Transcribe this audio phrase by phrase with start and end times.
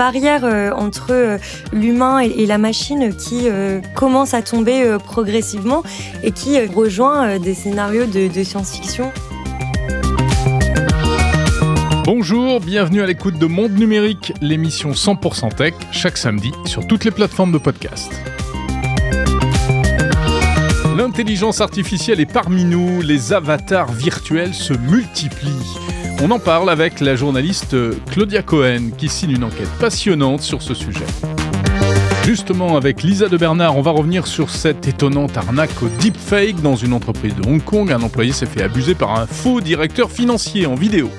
[0.00, 0.44] barrière
[0.78, 1.38] entre
[1.74, 3.48] l'humain et, la machine qui
[3.94, 5.82] commence à tomber progressivement
[6.22, 9.12] et qui rejoint des scénarios de science-fiction.
[12.12, 17.10] Bonjour, bienvenue à l'écoute de Monde Numérique, l'émission 100% tech, chaque samedi sur toutes les
[17.10, 18.10] plateformes de podcast.
[20.96, 26.09] L'intelligence artificielle est parmi nous, les avatars virtuels se multiplient.
[26.22, 27.74] On en parle avec la journaliste
[28.10, 31.06] Claudia Cohen qui signe une enquête passionnante sur ce sujet.
[32.26, 36.76] Justement, avec Lisa de Bernard, on va revenir sur cette étonnante arnaque au deepfake dans
[36.76, 37.90] une entreprise de Hong Kong.
[37.90, 41.10] Un employé s'est fait abuser par un faux directeur financier en vidéo.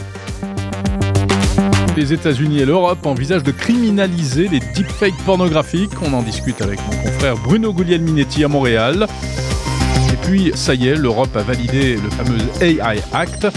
[1.98, 6.00] Les États-Unis et l'Europe envisagent de criminaliser les deepfakes pornographiques.
[6.04, 9.08] On en discute avec mon confrère Bruno Guglielminetti à Montréal.
[10.14, 13.48] Et puis, ça y est, l'Europe a validé le fameux AI Act.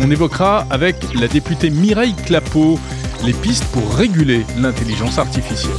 [0.00, 2.78] On évoquera avec la députée Mireille Clapeau
[3.24, 5.72] les pistes pour réguler l'intelligence artificielle.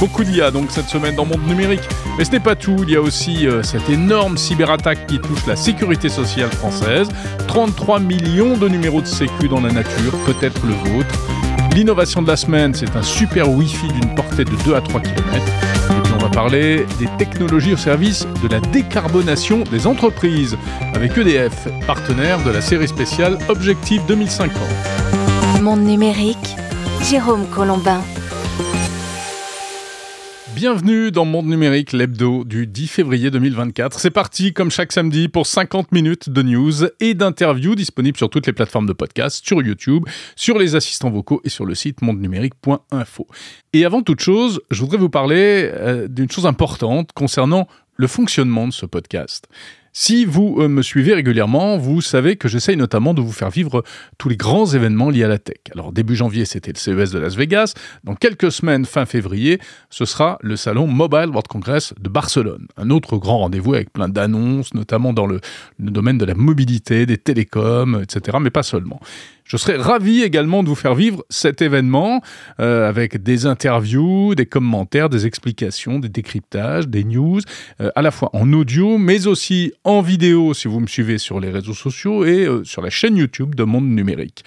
[0.00, 1.88] Beaucoup d'IA donc cette semaine dans le monde numérique.
[2.18, 5.46] Mais ce n'est pas tout, il y a aussi euh, cette énorme cyberattaque qui touche
[5.46, 7.08] la sécurité sociale française.
[7.48, 11.14] 33 millions de numéros de sécu dans la nature, peut-être le vôtre.
[11.74, 16.05] L'innovation de la semaine, c'est un super Wi-Fi d'une portée de 2 à 3 km.
[16.26, 20.58] On va parler des technologies au service de la décarbonation des entreprises
[20.92, 24.52] avec EDF, partenaire de la série spéciale Objectif 2050.
[25.62, 26.56] Monde numérique,
[27.08, 28.00] Jérôme Colombin.
[30.56, 34.00] Bienvenue dans Monde Numérique, l'hebdo du 10 février 2024.
[34.00, 38.46] C'est parti, comme chaque samedi, pour 50 minutes de news et d'interviews disponibles sur toutes
[38.46, 43.26] les plateformes de podcast, sur YouTube, sur les assistants vocaux et sur le site mondenumérique.info.
[43.74, 48.66] Et avant toute chose, je voudrais vous parler euh, d'une chose importante concernant le fonctionnement
[48.66, 49.48] de ce podcast.
[49.98, 53.82] Si vous euh, me suivez régulièrement, vous savez que j'essaye notamment de vous faire vivre
[54.18, 55.56] tous les grands événements liés à la tech.
[55.72, 57.72] Alors début janvier, c'était le CES de Las Vegas.
[58.04, 59.58] Dans quelques semaines, fin février,
[59.88, 62.66] ce sera le salon Mobile World Congress de Barcelone.
[62.76, 65.40] Un autre grand rendez-vous avec plein d'annonces, notamment dans le,
[65.78, 68.36] le domaine de la mobilité, des télécoms, etc.
[68.38, 69.00] Mais pas seulement.
[69.46, 72.20] Je serais ravi également de vous faire vivre cet événement
[72.58, 77.40] euh, avec des interviews, des commentaires, des explications, des décryptages, des news,
[77.80, 81.38] euh, à la fois en audio, mais aussi en vidéo si vous me suivez sur
[81.38, 84.44] les réseaux sociaux et euh, sur la chaîne YouTube de Monde Numérique.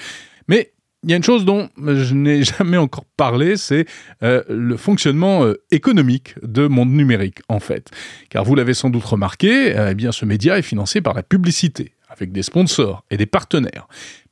[0.49, 0.73] Mais
[1.03, 3.85] il y a une chose dont je n'ai jamais encore parlé, c'est
[4.21, 7.89] le fonctionnement économique de Monde Numérique, en fait.
[8.29, 11.93] Car vous l'avez sans doute remarqué, eh bien, ce média est financé par la publicité,
[12.09, 13.87] avec des sponsors et des partenaires.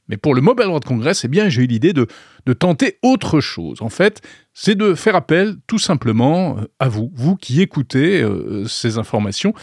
[0.10, 2.08] Mais pour le Mobile World Congress, eh bien, j'ai eu l'idée de,
[2.46, 3.82] de tenter autre chose.
[3.82, 4.22] En fait,
[4.60, 9.54] c'est de faire appel tout simplement euh, à vous, vous qui écoutez euh, ces informations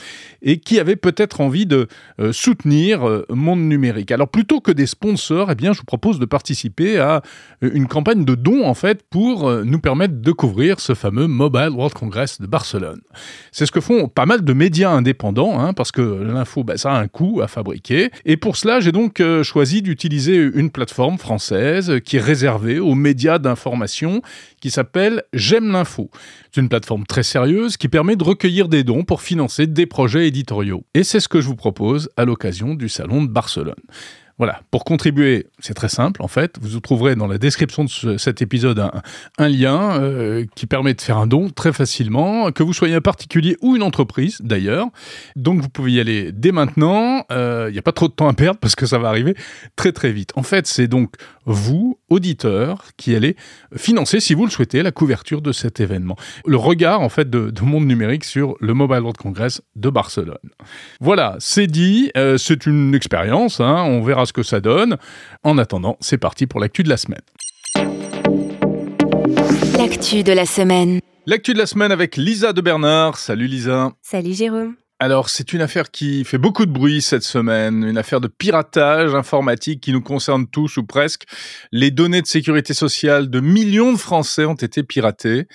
[0.41, 1.89] et qui avez peut-être envie de
[2.21, 4.13] euh, soutenir Monde Numérique.
[4.13, 7.23] Alors plutôt que des sponsors, eh bien, je vous propose de participer à
[7.61, 11.95] une campagne de dons en fait pour nous permettre de couvrir ce fameux Mobile World
[11.95, 13.01] Congress de Barcelone.
[13.51, 16.93] C'est ce que font pas mal de médias indépendants, hein, parce que l'info, bah, ça
[16.93, 18.11] a un coût à fabriquer.
[18.25, 23.39] Et pour cela, j'ai donc choisi d'utiliser une plateforme française qui est réservée aux médias
[23.39, 24.23] d'information
[24.61, 24.84] qui s'appelle
[25.33, 26.11] J'aime l'info.
[26.53, 30.29] C'est une plateforme très sérieuse qui permet de recueillir des dons pour financer des projets
[30.29, 30.85] éditoriaux.
[30.95, 33.75] Et c'est ce que je vous propose à l'occasion du Salon de Barcelone.
[34.37, 36.57] Voilà, pour contribuer, c'est très simple en fait.
[36.61, 38.91] Vous trouverez dans la description de cet épisode
[39.39, 43.01] un, lien euh, qui permet de faire un don très facilement, que vous soyez un
[43.01, 44.89] particulier ou une entreprise d'ailleurs.
[45.37, 47.25] Donc vous pouvez y aller dès maintenant.
[47.31, 49.37] Il euh, n'y a pas trop de temps à perdre parce que ça va arriver
[49.77, 50.33] très très vite.
[50.35, 51.15] En fait, c'est donc
[51.47, 53.37] vous, auditeurs, qui allez
[53.77, 56.17] financer, si vous le souhaitez, la couverture de cet événement.
[56.47, 60.37] Le regard en fait de, monde numérique sur le Mobile World Congress de Barcelone.
[61.01, 62.11] Voilà, c'est dit.
[62.17, 63.61] Euh, c'est une expérience.
[63.61, 64.97] Hein, on verra ce que ça donne.
[65.43, 67.23] En attendant, c'est parti pour l'actu de la semaine.
[69.79, 71.01] L'actu de la semaine.
[71.27, 73.19] L'actu de la semaine avec Lisa de Bernard.
[73.19, 73.93] Salut Lisa.
[74.03, 74.77] Salut Jérôme.
[75.05, 79.15] Alors, c'est une affaire qui fait beaucoup de bruit cette semaine, une affaire de piratage
[79.15, 81.25] informatique qui nous concerne tous ou presque.
[81.73, 85.47] Les données de sécurité sociale de millions de Français ont été piratées.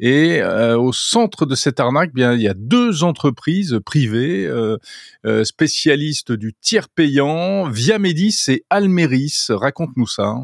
[0.00, 4.78] Et euh, au centre de cette arnaque, bien, il y a deux entreprises privées euh,
[5.24, 9.46] euh, spécialistes du tiers payant, Viamedis et Almeris.
[9.48, 10.34] Raconte-nous ça.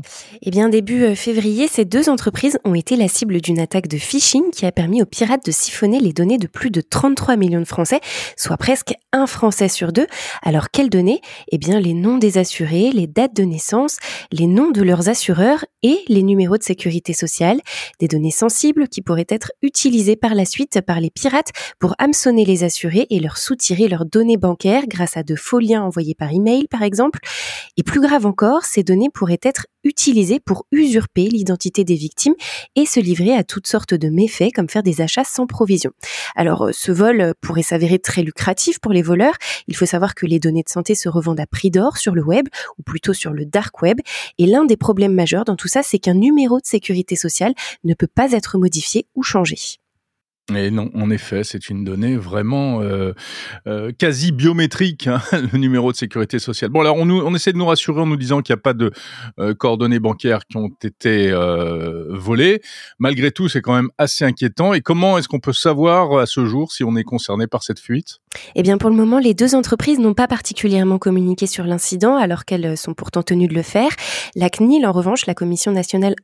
[0.43, 4.53] Eh bien, début février, ces deux entreprises ont été la cible d'une attaque de phishing
[4.53, 7.65] qui a permis aux pirates de siphonner les données de plus de 33 millions de
[7.65, 8.01] Français
[8.45, 10.07] soit presque un Français sur deux.
[10.43, 11.21] Alors quelles données?
[11.51, 13.97] Eh bien les noms des assurés, les dates de naissance,
[14.33, 17.61] les noms de leurs assureurs et les numéros de sécurité sociale,
[18.01, 22.45] des données sensibles qui pourraient être utilisées par la suite par les pirates pour hameçonner
[22.45, 26.31] les assurés et leur soutirer leurs données bancaires grâce à de faux liens envoyés par
[26.33, 27.21] email par exemple.
[27.79, 32.35] Et plus grave encore, ces données pourraient être utilisés pour usurper l'identité des victimes
[32.75, 35.93] et se livrer à toutes sortes de méfaits comme faire des achats sans provision.
[36.35, 39.37] Alors ce vol pourrait s'avérer très lucratif pour les voleurs.
[39.69, 42.25] Il faut savoir que les données de santé se revendent à prix d'or sur le
[42.25, 42.49] web
[42.79, 44.01] ou plutôt sur le dark web
[44.39, 47.55] et l'un des problèmes majeurs dans tout ça c'est qu'un numéro de sécurité sociale
[47.85, 49.84] ne peut pas être modifié ou changé.
[50.53, 53.15] Et non, en effet, c'est une donnée vraiment euh,
[53.67, 56.71] euh, quasi biométrique, hein, le numéro de sécurité sociale.
[56.71, 58.63] Bon, alors on, nous, on essaie de nous rassurer en nous disant qu'il n'y a
[58.63, 58.91] pas de
[59.39, 62.61] euh, coordonnées bancaires qui ont été euh, volées.
[62.99, 64.75] Malgré tout, c'est quand même assez inquiétant.
[64.75, 67.81] Et comment est-ce qu'on peut savoir à ce jour si on est concerné par cette
[67.81, 68.19] fuite?
[68.55, 72.45] Eh bien, pour le moment, les deux entreprises n'ont pas particulièrement communiqué sur l'incident, alors
[72.45, 73.93] qu'elles sont pourtant tenues de le faire.
[74.35, 76.15] La CNIL, en revanche, la Commission nationale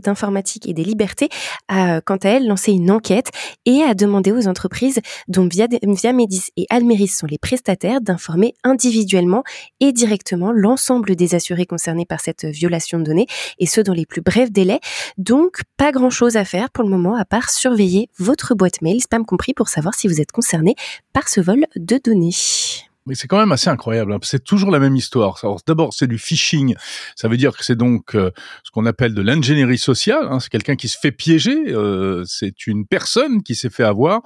[0.00, 1.28] d'informatique et des libertés,
[1.68, 3.30] a quant à elle lancé une enquête
[3.68, 9.44] et a demandé aux entreprises dont Viamedis et Almeris sont les prestataires d'informer individuellement
[9.80, 13.26] et directement l'ensemble des assurés concernés par cette violation de données
[13.58, 14.80] et ce dans les plus brefs délais.
[15.18, 19.02] Donc pas grand chose à faire pour le moment à part surveiller votre boîte mail,
[19.02, 20.74] spam compris, pour savoir si vous êtes concerné
[21.12, 22.87] par ce vol de données.
[23.08, 24.12] Mais c'est quand même assez incroyable.
[24.12, 24.18] Hein.
[24.22, 25.40] C'est toujours la même histoire.
[25.66, 26.74] D'abord, c'est du phishing.
[27.16, 28.30] Ça veut dire que c'est donc euh,
[28.64, 30.26] ce qu'on appelle de l'ingénierie sociale.
[30.30, 30.40] Hein.
[30.40, 31.56] C'est quelqu'un qui se fait piéger.
[31.68, 34.20] Euh, c'est une personne qui s'est fait avoir.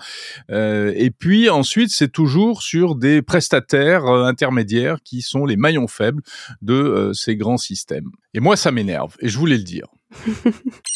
[0.51, 6.23] Euh, et puis ensuite, c'est toujours sur des prestataires intermédiaires qui sont les maillons faibles
[6.61, 8.11] de ces grands systèmes.
[8.35, 9.17] Et moi, ça m'énerve.
[9.21, 9.87] Et je voulais le dire.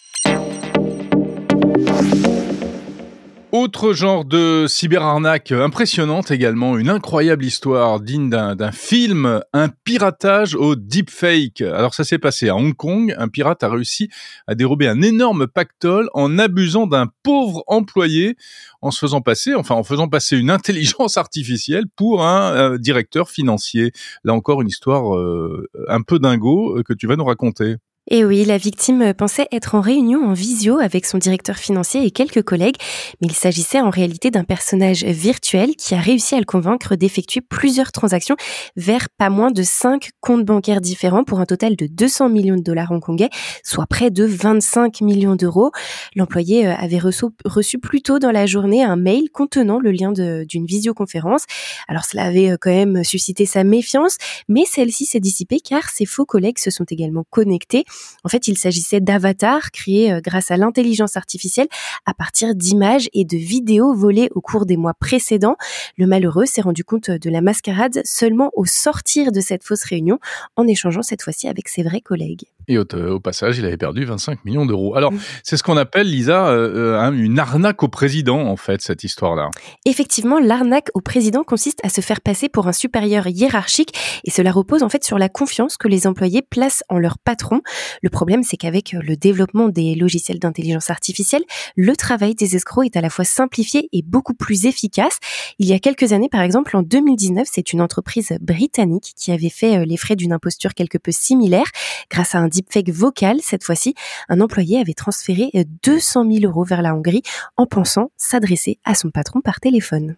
[3.58, 10.76] Autre genre de cyberarnaque impressionnante également, une incroyable histoire digne d'un film, un piratage au
[10.76, 11.62] deepfake.
[11.62, 14.10] Alors ça s'est passé à Hong Kong, un pirate a réussi
[14.46, 18.36] à dérober un énorme pactole en abusant d'un pauvre employé,
[18.82, 23.30] en se faisant passer, enfin en faisant passer une intelligence artificielle pour un euh, directeur
[23.30, 23.90] financier.
[24.22, 27.76] Là encore une histoire euh, un peu dingo euh, que tu vas nous raconter.
[28.08, 32.12] Et oui, la victime pensait être en réunion en visio avec son directeur financier et
[32.12, 32.76] quelques collègues,
[33.20, 37.40] mais il s'agissait en réalité d'un personnage virtuel qui a réussi à le convaincre d'effectuer
[37.40, 38.36] plusieurs transactions
[38.76, 42.62] vers pas moins de cinq comptes bancaires différents pour un total de 200 millions de
[42.62, 43.28] dollars hongkongais,
[43.64, 45.72] soit près de 25 millions d'euros.
[46.14, 50.12] L'employé euh, avait reçu, reçu plus tôt dans la journée un mail contenant le lien
[50.12, 51.44] d'une visioconférence.
[51.88, 54.16] Alors cela avait euh, quand même suscité sa méfiance,
[54.48, 57.84] mais celle-ci s'est dissipée car ses faux collègues se sont également connectés.
[58.24, 61.68] En fait, il s'agissait d'avatars créés euh, grâce à l'intelligence artificielle
[62.06, 65.56] à partir d'images et de vidéos volées au cours des mois précédents.
[65.96, 70.18] Le malheureux s'est rendu compte de la mascarade seulement au sortir de cette fausse réunion,
[70.56, 72.46] en échangeant cette fois-ci avec ses vrais collègues.
[72.68, 72.84] Et au,
[73.20, 74.96] passage, il avait perdu 25 millions d'euros.
[74.96, 79.04] Alors, c'est ce qu'on appelle, Lisa, euh, euh, une arnaque au président, en fait, cette
[79.04, 79.50] histoire-là.
[79.84, 83.92] Effectivement, l'arnaque au président consiste à se faire passer pour un supérieur hiérarchique
[84.24, 87.60] et cela repose en fait sur la confiance que les employés placent en leur patron.
[88.02, 91.42] Le problème, c'est qu'avec le développement des logiciels d'intelligence artificielle,
[91.76, 95.18] le travail des escrocs est à la fois simplifié et beaucoup plus efficace.
[95.58, 99.50] Il y a quelques années, par exemple, en 2019, c'est une entreprise britannique qui avait
[99.50, 101.66] fait euh, les frais d'une imposture quelque peu similaire
[102.10, 103.38] grâce à un deepfake vocal.
[103.42, 103.94] Cette fois-ci,
[104.28, 105.50] un employé avait transféré
[105.82, 107.22] 200 euh, 000 euros vers la Hongrie
[107.56, 110.16] en pensant s'adresser à son patron par téléphone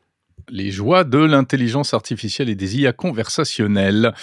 [0.50, 4.14] les joies de l'intelligence artificielle et des IA conversationnelles.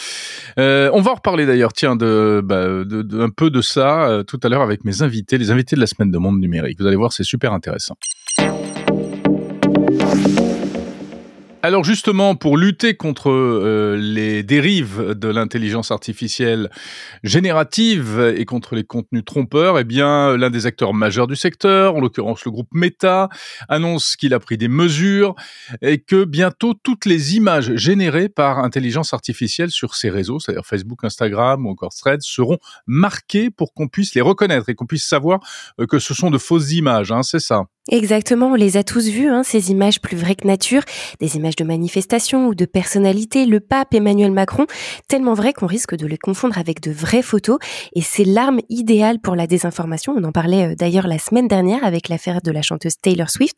[0.58, 4.40] Euh, on va en reparler d'ailleurs, tiens, de, bah, un peu de ça euh, tout
[4.42, 6.80] à l'heure avec mes invités, les invités de la semaine de Monde Numérique.
[6.80, 7.96] Vous allez voir, c'est super intéressant.
[11.66, 16.70] Alors justement, pour lutter contre euh, les dérives de l'intelligence artificielle
[17.24, 22.02] générative et contre les contenus trompeurs, eh bien, l'un des acteurs majeurs du secteur, en
[22.02, 23.30] l'occurrence le groupe Meta,
[23.68, 25.34] annonce qu'il a pris des mesures
[25.82, 31.04] et que bientôt toutes les images générées par intelligence artificielle sur ces réseaux, c'est-à-dire Facebook,
[31.04, 35.40] Instagram ou encore Threads, seront marquées pour qu'on puisse les reconnaître et qu'on puisse savoir
[35.80, 37.12] euh, que ce sont de fausses images.
[37.12, 37.64] Hein, c'est ça.
[37.92, 40.82] Exactement, on les a tous vues, hein, ces images plus vraies que nature,
[41.20, 44.66] des images de manifestations ou de personnalités, le pape Emmanuel Macron,
[45.08, 47.60] tellement vraies qu'on risque de les confondre avec de vraies photos,
[47.94, 51.84] et c'est l'arme idéale pour la désinformation, on en parlait euh, d'ailleurs la semaine dernière
[51.84, 53.56] avec l'affaire de la chanteuse Taylor Swift.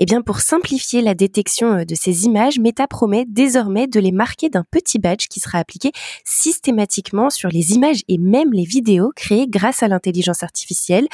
[0.00, 4.10] Eh bien pour simplifier la détection euh, de ces images, Meta promet désormais de les
[4.10, 5.92] marquer d'un petit badge qui sera appliqué
[6.24, 11.06] systématiquement sur les images et même les vidéos créées grâce à l'intelligence artificielle.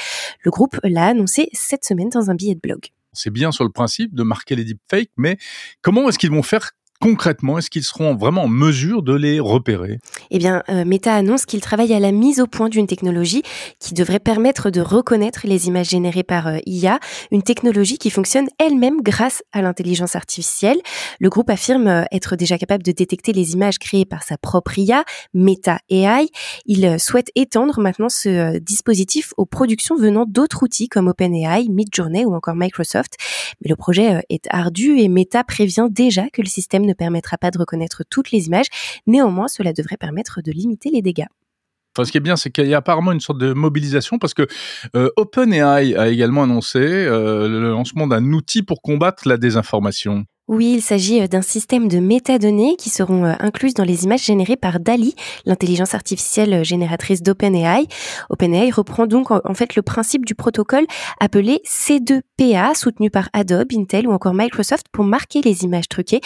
[0.42, 2.86] Le groupe l'a annoncé cette semaine dans un billet de blog.
[3.12, 5.38] C'est bien sur le principe de marquer les deepfakes, mais
[5.80, 9.98] comment est-ce qu'ils vont faire concrètement, est-ce qu'ils seront vraiment en mesure de les repérer?
[10.30, 13.42] Eh bien, euh, Meta annonce qu'il travaille à la mise au point d'une technologie
[13.80, 16.98] qui devrait permettre de reconnaître les images générées par euh, IA,
[17.30, 20.78] une technologie qui fonctionne elle-même grâce à l'intelligence artificielle.
[21.20, 24.78] Le groupe affirme euh, être déjà capable de détecter les images créées par sa propre
[24.78, 26.28] IA, Meta AI.
[26.64, 32.34] Il souhaite étendre maintenant ce dispositif aux productions venant d'autres outils comme OpenAI, Midjourney ou
[32.34, 33.14] encore Microsoft.
[33.60, 37.50] Mais le projet est ardu et Meta prévient déjà que le système ne permettra pas
[37.50, 38.66] de reconnaître toutes les images.
[39.06, 41.26] Néanmoins, cela devrait permettre de limiter les dégâts.
[41.96, 44.34] Enfin, ce qui est bien, c'est qu'il y a apparemment une sorte de mobilisation parce
[44.34, 44.46] que
[44.94, 50.26] euh, OpenAI a également annoncé euh, le lancement d'un outil pour combattre la désinformation.
[50.48, 54.24] Oui, il s'agit euh, d'un système de métadonnées qui seront euh, incluses dans les images
[54.24, 57.88] générées par DALI, l'intelligence artificielle euh, génératrice d'OpenAI.
[58.30, 60.86] OpenAI reprend donc en fait le principe du protocole
[61.18, 66.20] appelé C2PA, soutenu par Adobe, Intel ou encore Microsoft pour marquer les images truquées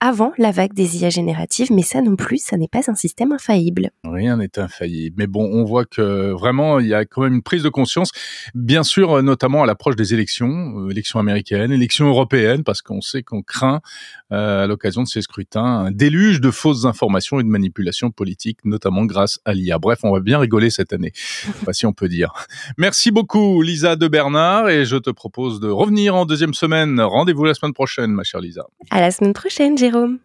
[0.00, 1.72] avant la vague des IA génératives.
[1.72, 3.90] Mais ça non plus, ça n'est pas un système infaillible.
[4.04, 5.16] Rien n'est infaillible.
[5.18, 8.10] Mais bon, on voit que vraiment, il y a quand même une prise de conscience,
[8.54, 13.40] bien sûr, notamment à l'approche des élections, élections américaines, élections européennes, parce qu'on sait qu'on
[13.40, 18.10] crée euh, à l'occasion de ces scrutins un déluge de fausses informations et de manipulations
[18.10, 19.78] politiques, notamment grâce à l'IA.
[19.78, 21.12] Bref, on va bien rigoler cette année,
[21.72, 22.32] si on peut dire.
[22.78, 27.00] Merci beaucoup Lisa de Bernard et je te propose de revenir en deuxième semaine.
[27.00, 28.66] Rendez-vous la semaine prochaine, ma chère Lisa.
[28.90, 30.18] À la semaine prochaine, Jérôme.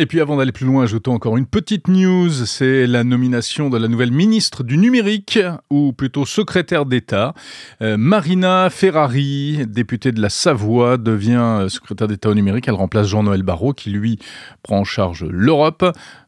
[0.00, 3.76] Et puis avant d'aller plus loin, ajoutons encore une petite news, c'est la nomination de
[3.76, 5.38] la nouvelle ministre du numérique,
[5.68, 7.34] ou plutôt secrétaire d'État.
[7.82, 12.66] Euh, Marina Ferrari, députée de la Savoie, devient euh, secrétaire d'État au numérique.
[12.66, 14.18] Elle remplace Jean-Noël Barrot, qui lui
[14.62, 15.84] prend en charge l'Europe.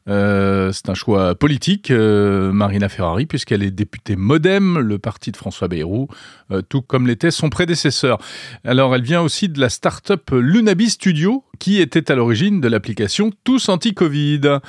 [0.09, 5.37] Euh, c'est un choix politique, euh, Marina Ferrari, puisqu'elle est députée Modem, le parti de
[5.37, 6.09] François Bayrou,
[6.51, 8.19] euh, tout comme l'était son prédécesseur.
[8.65, 13.33] Alors, elle vient aussi de la start-up Lunabi Studio, qui était à l'origine de l'application
[13.45, 14.61] Tous Anti-Covid.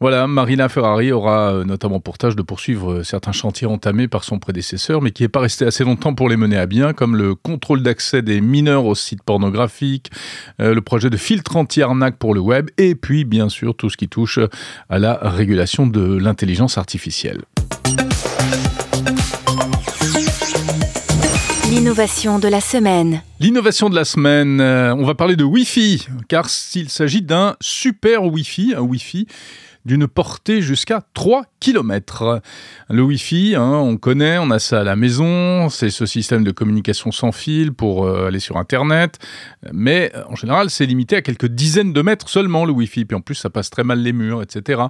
[0.00, 4.22] Voilà, Marina Ferrari aura euh, notamment pour tâche de poursuivre euh, certains chantiers entamés par
[4.22, 7.16] son prédécesseur, mais qui n'est pas resté assez longtemps pour les mener à bien, comme
[7.16, 10.12] le contrôle d'accès des mineurs aux sites pornographiques,
[10.60, 13.96] euh, le projet de filtre anti-arnaque pour le web, et puis bien sûr tout ce
[13.96, 14.38] qui touche
[14.88, 17.42] à la régulation de l'intelligence artificielle.
[21.70, 23.22] L'innovation de la semaine.
[23.40, 28.74] L'innovation de la semaine, on va parler de Wi-Fi, car s'il s'agit d'un super Wi-Fi,
[28.76, 29.26] un Wi-Fi
[29.84, 32.40] d'une portée jusqu'à 3 km.
[32.90, 36.50] Le Wi-Fi, hein, on connaît, on a ça à la maison, c'est ce système de
[36.50, 39.18] communication sans fil pour euh, aller sur Internet,
[39.72, 43.20] mais en général c'est limité à quelques dizaines de mètres seulement le Wi-Fi, puis en
[43.20, 44.82] plus ça passe très mal les murs, etc.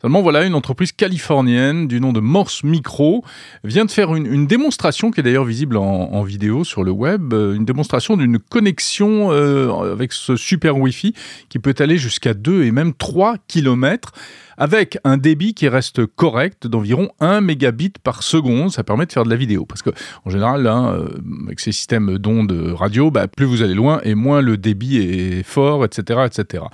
[0.00, 3.24] Seulement voilà, une entreprise californienne du nom de Morse Micro
[3.62, 7.54] vient de faire une, démonstration qui est d'ailleurs visible en, vidéo sur le web, euh,
[7.54, 11.14] une démonstration d'une connexion euh, avec ce super Wi-Fi
[11.48, 14.12] qui peut aller jusqu'à 2 et même 3 km
[14.56, 18.70] avec un débit qui reste correct d'environ 1 mégabit par seconde.
[18.70, 19.64] Ça permet de faire de la vidéo.
[19.66, 19.90] Parce que,
[20.24, 21.08] en général, euh,
[21.46, 25.42] avec ces systèmes d'ondes radio, bah, plus vous allez loin et moins le débit est
[25.42, 26.20] fort, etc.
[26.26, 26.64] etc.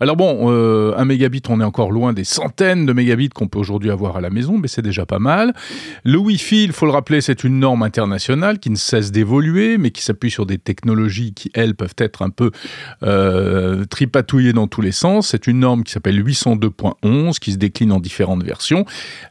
[0.00, 3.58] Alors bon, euh, 1 mégabit, on est encore loin des centaines de mégabits qu'on peut
[3.58, 5.52] aujourd'hui avoir à la maison, mais c'est déjà pas mal.
[6.04, 9.90] Le Wi-Fi, il faut le rappeler, c'est une norme internationale qui ne cesse d'évoluer, mais
[9.90, 12.50] qui s'appuie sur des technologies qui, elles, peuvent être un peu
[13.02, 15.28] euh, tripatouillées dans tous les sens.
[15.28, 18.84] C'est une norme qui s'appelle 802.11 qui se décline en différentes versions.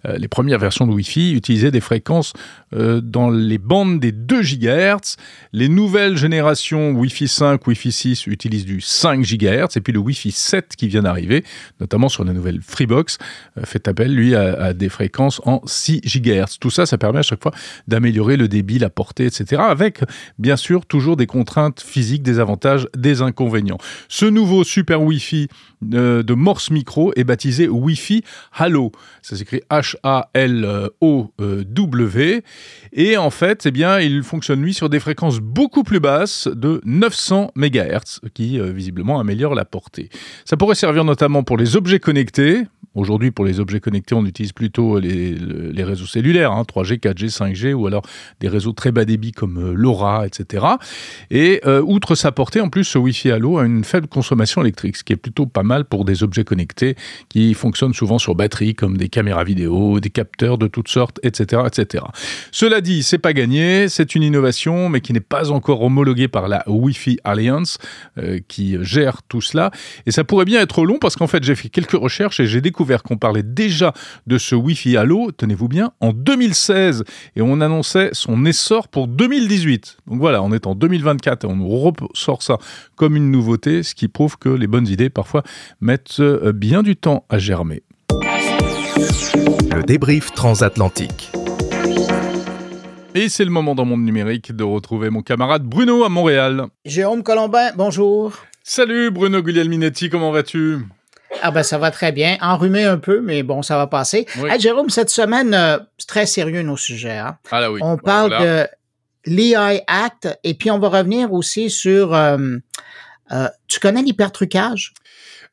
[0.05, 2.33] Euh, les premières versions de Wi-Fi utilisaient des fréquences
[2.73, 5.17] euh, dans les bandes des 2 GHz.
[5.53, 9.77] Les nouvelles générations Wi-Fi 5, Wi-Fi 6 utilisent du 5 GHz.
[9.77, 11.43] Et puis le Wi-Fi 7 qui vient d'arriver,
[11.79, 13.17] notamment sur la nouvelle Freebox,
[13.57, 16.59] euh, fait appel, lui, à, des fréquences en 6 GHz.
[16.59, 17.51] Tout ça, ça permet à chaque fois
[17.87, 19.61] d'améliorer le débit, la portée, etc.
[19.67, 20.01] Avec,
[20.37, 23.77] bien sûr, toujours des contraintes physiques, des avantages, des inconvénients.
[24.07, 25.47] Ce nouveau super Wi-Fi
[25.81, 28.91] de Morse Micro est baptisé Wi Wi-Fi Halo.
[29.21, 30.23] Ça s'écrit H-A-L-O-W.
[32.93, 36.81] Et en fait, eh bien, il fonctionne, lui, sur des fréquences beaucoup plus basses de
[36.85, 40.09] 900 MHz, qui euh, visiblement améliore la portée.
[40.45, 44.51] Ça pourrait servir notamment pour les objets connectés, Aujourd'hui, pour les objets connectés, on utilise
[44.51, 48.01] plutôt les, réseaux cellulaires, 3G, 4G, 5G, ou alors
[48.39, 50.65] des réseaux très bas débit comme euh, LoRa, etc.
[51.29, 54.97] Et euh, outre sa portée, en plus, ce Wi-Fi Halo a une faible consommation électrique,
[54.97, 56.95] ce qui est plutôt pas mal pour des objets connectés
[57.29, 61.63] qui fonctionnent souvent sur batterie, comme des caméras vidéo, des capteurs de toutes sortes, etc.,
[61.67, 62.03] etc.
[62.51, 66.47] Cela dit, c'est pas gagné, c'est une innovation, mais qui n'est pas encore homologuée par
[66.47, 67.77] la Wi-Fi Alliance,
[68.17, 69.71] euh, qui gère tout cela.
[70.05, 72.61] Et ça pourrait bien être long parce qu'en fait, j'ai fait quelques recherches et j'ai
[72.61, 73.93] découvert qu'on parlait déjà
[74.27, 77.03] de ce Wi-Fi Allo, tenez-vous bien, en 2016
[77.35, 79.97] et on annonçait son essor pour 2018.
[80.07, 82.57] Donc voilà, on est en 2024 et on ressort ça
[82.95, 85.43] comme une nouveauté, ce qui prouve que les bonnes idées parfois
[85.81, 87.83] mettent euh, bien du temps à germer.
[89.71, 91.31] Le débrief transatlantique.
[93.15, 96.65] Et c'est le moment dans Monde Numérique de retrouver mon camarade Bruno à Montréal.
[96.85, 98.33] Jérôme Colombin, bonjour.
[98.63, 100.77] Salut Bruno Guglielminetti, comment vas-tu?
[101.41, 104.25] Ah ben ça va très bien, enrhumé un peu, mais bon, ça va passer.
[104.59, 107.17] Jérôme, cette semaine, euh, c'est très sérieux nos sujets.
[107.17, 107.37] Hein?
[107.51, 107.79] Ah là oui.
[107.83, 108.67] On parle de
[109.25, 112.13] l'EI Act et puis on va revenir aussi sur...
[112.13, 112.37] Euh,
[113.31, 114.93] euh, tu connais l'hypertrucage?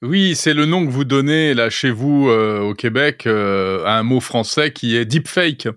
[0.02, 4.20] Oui, c'est le nom que vous donnez là chez vous au Québec à un mot
[4.20, 5.68] français qui est deepfake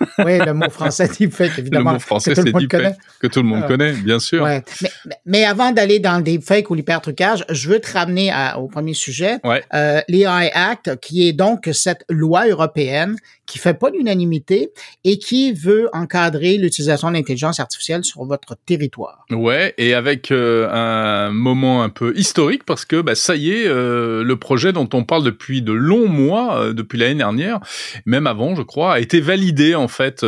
[0.18, 1.90] oui, le mot français deepfake, évidemment.
[1.90, 4.42] Le mot français, c'est deepfake, que tout le monde connaît, bien sûr.
[4.42, 4.62] Ouais.
[4.80, 4.90] Mais,
[5.26, 9.38] mais, avant d'aller dans le deepfake ou l'hypertrucage, je veux te ramener au premier sujet,
[9.44, 9.62] ouais.
[9.74, 13.16] euh, l'AI Act, qui est donc cette loi européenne
[13.52, 14.70] qui fait pas l'unanimité
[15.04, 19.26] et qui veut encadrer l'utilisation de l'intelligence artificielle sur votre territoire.
[19.30, 23.66] Ouais, et avec euh, un moment un peu historique parce que bah, ça y est,
[23.68, 27.60] euh, le projet dont on parle depuis de longs mois, euh, depuis l'année dernière,
[28.06, 30.24] même avant, je crois, a été validé en fait.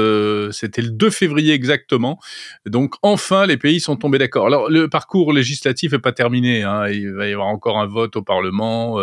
[0.53, 2.21] C'était le 2 février exactement.
[2.67, 4.49] Donc enfin, les pays sont tombés d'accord.
[4.49, 6.63] Alors le parcours législatif est pas terminé.
[6.63, 6.89] Hein.
[6.89, 8.99] Il va y avoir encore un vote au Parlement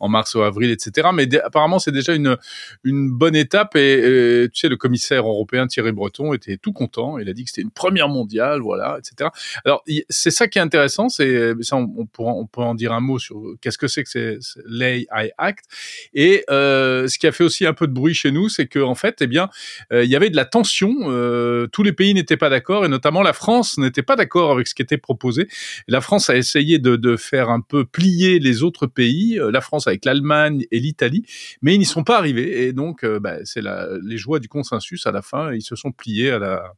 [0.00, 1.10] en mars ou avril, etc.
[1.14, 2.36] Mais apparemment, c'est déjà une
[3.10, 7.18] bonne étape et, tu sais, le commissaire européen Thierry Breton était tout content.
[7.18, 9.30] Il a dit que c'était une première mondiale, voilà, etc.
[9.64, 11.08] Alors, c'est ça qui est intéressant.
[11.08, 15.32] C'est ça, on, peut en dire un mot sur qu'est-ce que c'est que c'est l'AI
[15.38, 15.64] Act.
[16.14, 18.78] Et euh, ce qui a fait aussi un peu de bruit chez nous, c'est que
[18.78, 19.48] en fait, eh bien,
[19.92, 20.94] euh, il y avait de la tension.
[21.06, 24.66] Euh, tous les pays n'étaient pas d'accord, et notamment la France n'était pas d'accord avec
[24.66, 25.48] ce qui était proposé.
[25.88, 29.38] La France a essayé de, de faire un peu plier les autres pays.
[29.50, 31.24] La France avec l'Allemagne et l'Italie,
[31.62, 32.64] mais ils n'y sont pas arrivés.
[32.64, 33.62] Et donc, bah, c'est
[34.02, 35.52] les joies du consensus à la fin.
[35.52, 36.74] Ils se sont pliés à la,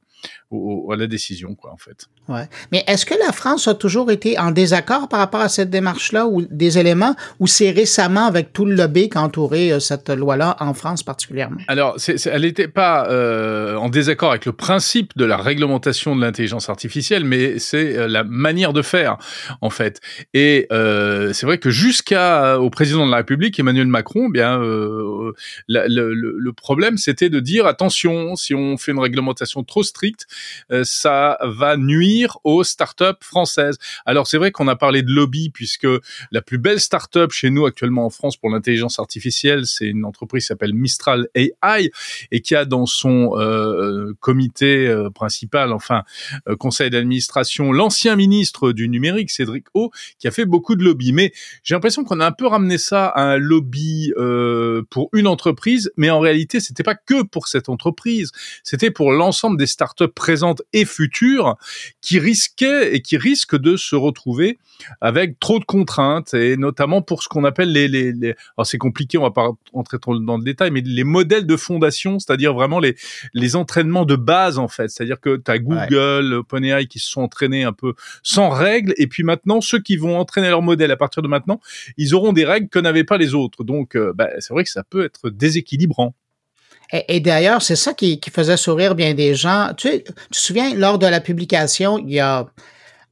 [0.53, 2.07] à la décision, quoi, en fait.
[2.29, 2.49] Ouais.
[2.71, 6.27] Mais est-ce que la France a toujours été en désaccord par rapport à cette démarche-là
[6.27, 10.09] ou des éléments, ou c'est récemment avec tout le lobby qui a entouré euh, cette
[10.11, 11.61] loi-là en France particulièrement?
[11.69, 16.69] Alors, elle n'était pas euh, en désaccord avec le principe de la réglementation de l'intelligence
[16.69, 19.17] artificielle, mais c'est euh, la manière de faire,
[19.61, 20.01] en fait.
[20.35, 25.33] Et c'est vrai que jusqu'au président de la République, Emmanuel Macron, eh bien, le,
[25.69, 30.12] le problème, c'était de dire attention, si on fait une réglementation trop stricte,
[30.83, 33.79] ça va nuire aux startups françaises.
[34.07, 35.87] Alors c'est vrai qu'on a parlé de lobby puisque
[36.31, 40.45] la plus belle startup chez nous actuellement en France pour l'intelligence artificielle, c'est une entreprise
[40.45, 41.91] qui s'appelle Mistral AI
[42.31, 46.03] et qui a dans son euh, comité euh, principal, enfin
[46.49, 51.13] euh, conseil d'administration, l'ancien ministre du numérique Cédric O, qui a fait beaucoup de lobby.
[51.13, 54.13] Mais j'ai l'impression qu'on a un peu ramené ça à un lobby
[54.91, 58.31] pour une entreprise, mais en réalité c'était pas que pour cette entreprise,
[58.63, 61.57] c'était pour l'ensemble des startups présentes et futures
[62.01, 64.59] qui risquait et qui risque de se retrouver
[65.01, 68.79] avec trop de contraintes et notamment pour ce qu'on appelle les, les, les alors c'est
[68.79, 72.81] compliqué, on va pas entrer dans le détail, mais les modèles de fondation, c'est-à-dire vraiment
[72.81, 72.97] les,
[73.35, 77.23] les entraînements de base en fait, c'est-à-dire que tu as Google, OpenAI qui se sont
[77.23, 80.97] entraînés un peu sans règles et puis maintenant ceux qui vont entraîner leur modèle à
[80.97, 81.61] partir de maintenant,
[81.97, 83.65] ils auront des règles que n'avaient pas les autres.
[83.65, 86.15] Donc euh, bah, c'est vrai que ça peut être déséquilibrant.
[86.93, 89.71] Et, d'ailleurs, c'est ça qui, faisait sourire bien des gens.
[89.77, 92.47] Tu, tu te souviens, lors de la publication, il y a,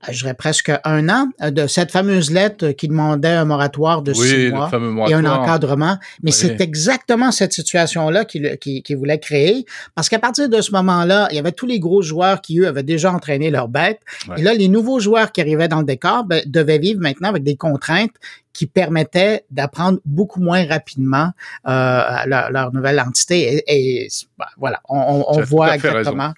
[0.08, 4.50] je dirais presque un an, de cette fameuse lettre qui demandait un moratoire de six
[4.50, 4.70] mois
[5.08, 5.98] et un encadrement.
[6.22, 9.66] Mais c'est exactement cette situation-là qu'il qui, qui voulait créer.
[9.94, 12.66] Parce qu'à partir de ce moment-là, il y avait tous les gros joueurs qui, eux,
[12.66, 14.00] avaient déjà entraîné leurs bêtes.
[14.36, 17.42] Et là, les nouveaux joueurs qui arrivaient dans le décor ben, devaient vivre maintenant avec
[17.42, 18.14] des contraintes
[18.52, 21.30] qui permettait d'apprendre beaucoup moins rapidement
[21.68, 23.62] euh, leur, nouvelle entité.
[23.66, 24.08] Et,
[24.38, 26.32] ben, voilà, on, on voit exactement.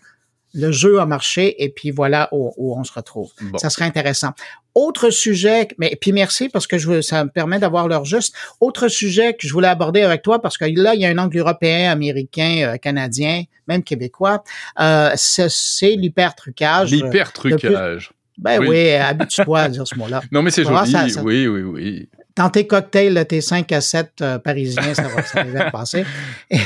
[0.54, 3.30] Le jeu a marché et puis voilà où, on se retrouve.
[3.56, 4.32] Ça serait intéressant.
[4.74, 8.34] Autre sujet, mais puis merci parce que je ça me permet d'avoir leur juste.
[8.60, 11.18] Autre sujet que je voulais aborder avec toi parce que là il y a un
[11.18, 14.44] angle européen, américain, euh, canadien, même québécois.
[14.80, 16.90] Euh, c'est l'hypertrucage.
[16.90, 18.12] L'hypertrucage.
[18.38, 20.22] Ben oui, habitue-toi à dire ce mot-là.
[20.32, 21.14] Non, mais c'est joli.
[21.22, 22.08] oui, oui, oui.
[22.36, 26.04] Dans tes cocktails, tes 5 à 7 euh, parisiens, ça va, ça va passer.
[26.50, 26.58] Et,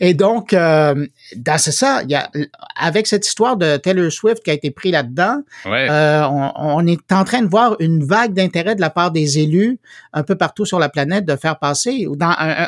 [0.00, 1.06] et donc, euh,
[1.58, 2.30] c'est ça, il y a,
[2.76, 5.88] avec cette histoire de Taylor Swift qui a été pris là-dedans, Ouais.
[5.90, 9.38] euh, on, on est en train de voir une vague d'intérêt de la part des
[9.38, 9.78] élus
[10.12, 12.16] un peu partout sur la planète de faire passer ou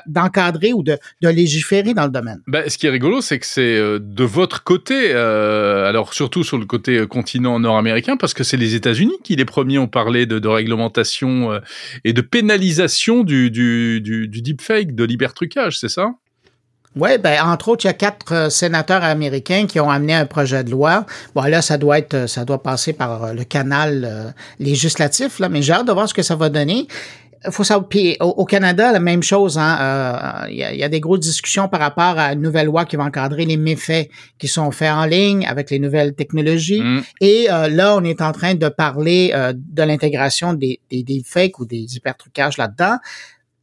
[0.07, 2.41] d'encadrer ou de, de légiférer dans le domaine.
[2.47, 6.45] Ben, ce qui est rigolo, c'est que c'est euh, de votre côté, euh, alors surtout
[6.45, 9.89] sur le côté euh, continent nord-américain, parce que c'est les États-Unis qui les premiers ont
[9.89, 11.61] parlé de, de réglementation
[12.05, 16.09] et de pénalisation du, du, du, deepfake, de l'hypertrucage, c'est ça?
[16.97, 20.27] Oui, ben entre autres, il y a quatre euh, sénateurs américains qui ont amené un
[20.27, 21.07] projet de loi.
[21.37, 25.49] Bon, là, ça doit être, euh, ça doit passer par euh, le canal législatif, là,
[25.49, 26.89] mais j'ai hâte de voir ce que ça va donner.
[27.51, 29.59] Faut savoir, puis au, au Canada, la même chose.
[29.59, 32.41] hein, euh, Il y, a, il y a des grosses discussions par rapport à une
[32.41, 36.15] nouvelle loi qui va encadrer les méfaits qui sont faits en ligne avec les nouvelles
[36.15, 36.81] technologies.
[36.81, 37.03] Mm.
[37.21, 41.23] Et euh, là, on est en train de parler euh, de l'intégration des, des, des
[41.25, 42.97] fakes ou des hypertrucages là-dedans.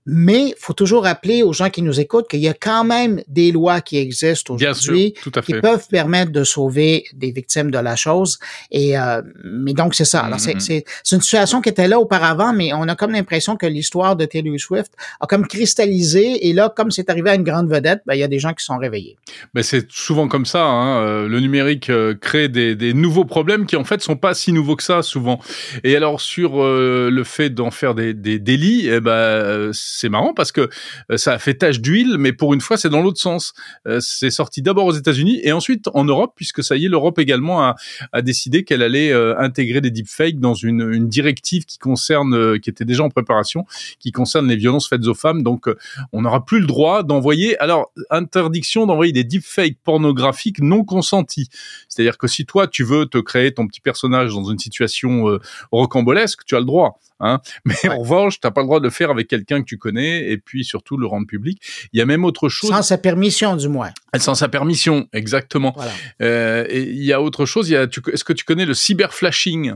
[0.06, 3.52] Mais faut toujours rappeler aux gens qui nous écoutent qu'il y a quand même des
[3.52, 5.14] lois qui existent aujourd'hui
[5.46, 8.40] qui peuvent permettre de sauver des victimes de la chose.
[8.72, 10.22] Et euh, mais donc c'est ça.
[10.22, 10.60] Alors c'est Mhm.
[10.60, 14.16] c'est c'est une situation qui était là auparavant, mais on a comme l'impression que l'histoire
[14.16, 16.48] de Taylor Swift a comme cristallisé.
[16.48, 18.54] Et là, comme c'est arrivé à une grande vedette, ben, il y a des gens
[18.54, 19.18] qui sont réveillés.
[19.54, 20.64] Ben, c'est souvent comme ça.
[20.66, 21.04] Hein.
[21.04, 24.52] euh, Le numérique euh, crée des, des nouveaux problèmes qui en fait sont pas si
[24.52, 25.40] nouveaux que ça souvent.
[25.84, 30.10] Et alors sur euh, le fait d'en faire des, des délits, eh ben euh, c'est
[30.10, 30.70] marrant parce que
[31.12, 33.54] euh, ça a fait tache d'huile, mais pour une fois c'est dans l'autre sens.
[33.88, 37.20] Euh, c'est sorti d'abord aux États-Unis et ensuite en Europe, puisque ça y est, l'Europe
[37.20, 37.76] également a,
[38.22, 43.04] décidé qu'elle allait euh, intégrer des deepfakes dans une, directive qui concerne, qui était déjà
[43.04, 43.66] en préparation,
[44.00, 45.44] qui concerne les violences faites aux femmes.
[45.44, 45.68] Donc
[46.14, 47.58] on n'aura plus le droit d'envoyer.
[47.60, 51.50] Alors interdiction d'envoyer des deepfakes pornographiques non consentis.
[51.90, 55.40] C'est-à-dire que si toi tu veux te créer ton petit personnage dans une situation
[55.72, 57.00] rocambolesque, tu as le droit.
[57.22, 59.78] Hein Mais en revanche, t'as pas le droit de le faire avec quelqu'un que tu
[59.78, 61.62] connais et puis surtout le rendre public.
[61.94, 62.70] Il y a même autre chose.
[62.72, 63.92] Sans sa permission, du moins.
[64.18, 65.72] Sans sa permission, exactement.
[65.76, 65.92] Voilà.
[66.22, 67.70] Euh, et il y a autre chose.
[67.70, 69.74] Il y a, tu- est-ce que tu connais le cyberflashing?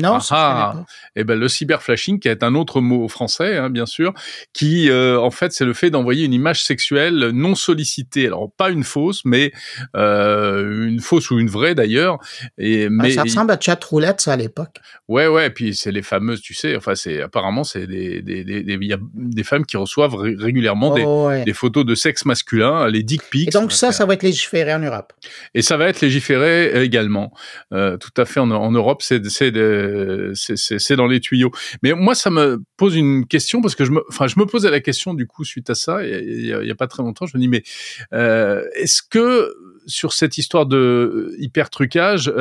[0.00, 0.72] Non, Ah ah.
[0.74, 0.84] pas.
[1.16, 4.12] Eh ben, le cyberflashing, qui est un autre mot français, hein, bien sûr,
[4.52, 8.26] qui, euh, en fait, c'est le fait d'envoyer une image sexuelle non sollicitée.
[8.26, 9.52] Alors, pas une fausse, mais
[9.96, 12.18] euh, une fausse ou une vraie d'ailleurs.
[12.58, 14.76] Et Ah, mais ça ressemble à chat roulette, ça, à l'époque.
[15.08, 15.50] ouais, ouais.
[15.50, 16.76] Puis c'est les fameuses, tu sais.
[16.76, 20.36] Enfin, c'est apparemment c'est des des des il y a des femmes qui reçoivent ré-
[20.38, 21.44] régulièrement des, Oh, ouais.
[21.44, 23.48] des photos de sexe masculin, les dick pics.
[23.48, 25.12] Et donc ça, ça va être légiféré en Europe.
[25.54, 27.32] Et ça va être légiféré également.
[27.72, 29.50] Euh, tout à fait en, en Europe, c'est c'est
[29.90, 31.50] de- c'est dans les tuyaux.
[31.82, 34.70] Mais moi, ça me pose une question parce que je me, enfin, je me posais
[34.70, 36.04] la question du coup suite à ça.
[36.06, 37.62] Il y a, il y a pas très longtemps, je me dis mais
[38.12, 39.52] euh, est-ce que
[39.90, 42.32] sur cette histoire de hyper trucage,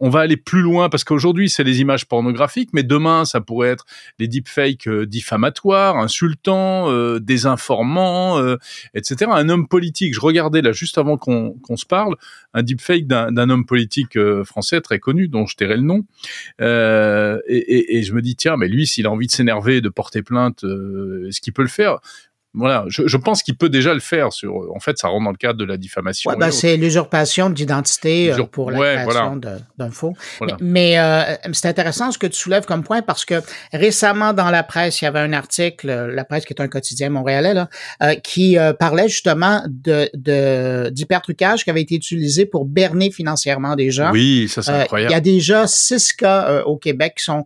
[0.00, 3.68] on va aller plus loin parce qu'aujourd'hui c'est les images pornographiques, mais demain ça pourrait
[3.68, 3.84] être
[4.18, 8.56] les deepfakes euh, diffamatoires, insultants, euh, désinformants, euh,
[8.94, 9.30] etc.
[9.32, 12.16] Un homme politique, je regardais là juste avant qu'on se parle,
[12.52, 16.04] un deepfake d'un homme politique euh, français très connu dont je tairai le nom,
[16.60, 19.88] euh, et, et, je me dis tiens mais lui s'il a envie de s'énerver, de
[19.88, 21.98] porter plainte, euh, est-ce qu'il peut le faire?
[22.54, 24.32] Voilà, je, je pense qu'il peut déjà le faire.
[24.32, 26.30] Sur, en fait, ça rentre dans le cadre de la diffamation.
[26.30, 30.12] Ouais, ben, c'est l'usurpation d'identité euh, Usur- pour la ouais, création de- d'un faux.
[30.38, 30.56] Voilà.
[30.60, 34.50] Mais, mais, euh, c'est intéressant ce que tu soulèves comme point parce que récemment dans
[34.50, 37.54] la presse, il y avait un article, euh, la presse qui est un quotidien montréalais,
[37.54, 37.68] là,
[38.02, 43.74] euh, qui euh, parlait justement de de- d'hypertrucage qui avait été utilisé pour berner financièrement
[43.74, 44.12] des gens.
[44.12, 45.10] Oui, ça c'est Euh, incroyable.
[45.10, 47.44] Il y a déjà six cas euh, au Québec qui sont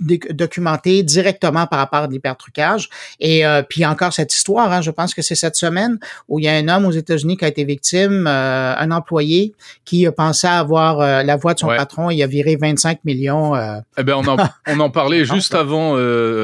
[0.00, 2.88] documentés directement par rapport à de l'hypertrucage.
[3.20, 6.44] Et euh, puis encore cette histoire, hein, je pense que c'est cette semaine où il
[6.44, 10.46] y a un homme aux États-Unis qui a été victime, euh, un employé qui pensait
[10.48, 11.76] avoir euh, la voix de son Ouais.
[11.76, 13.54] patron, il a viré 25 millions.
[13.56, 14.36] euh, Eh ben, on en,
[14.68, 15.94] on en parlait juste avant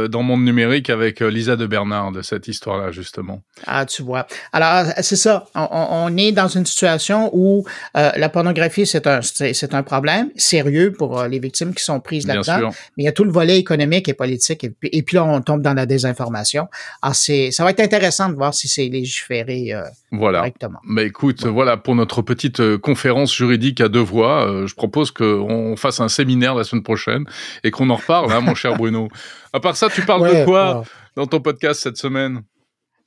[0.09, 3.40] dans Monde Numérique avec Lisa de Bernard de cette histoire-là, justement.
[3.66, 4.27] Ah, tu vois.
[4.53, 5.46] Alors, c'est ça.
[5.55, 11.22] On, est dans une situation où la pornographie, c'est un, c'est un problème sérieux pour
[11.25, 12.70] les victimes qui sont prises là-dedans.
[12.96, 14.64] Mais il y a tout le volet économique et politique.
[14.64, 16.66] Et puis, et puis là, on tombe dans la désinformation.
[17.01, 20.38] Alors, c'est, ça va être intéressant de voir si c'est légiféré euh, Voilà.
[20.38, 20.79] correctement.
[20.88, 24.49] Bah écoute, voilà pour notre petite euh, conférence juridique à deux voix.
[24.51, 27.25] euh, je propose qu'on fasse un séminaire la semaine prochaine
[27.62, 29.09] et qu'on en reparle, hein, mon cher Bruno.
[29.53, 30.85] À part ça, tu parles de quoi ouais.
[31.17, 32.43] dans ton podcast cette semaine?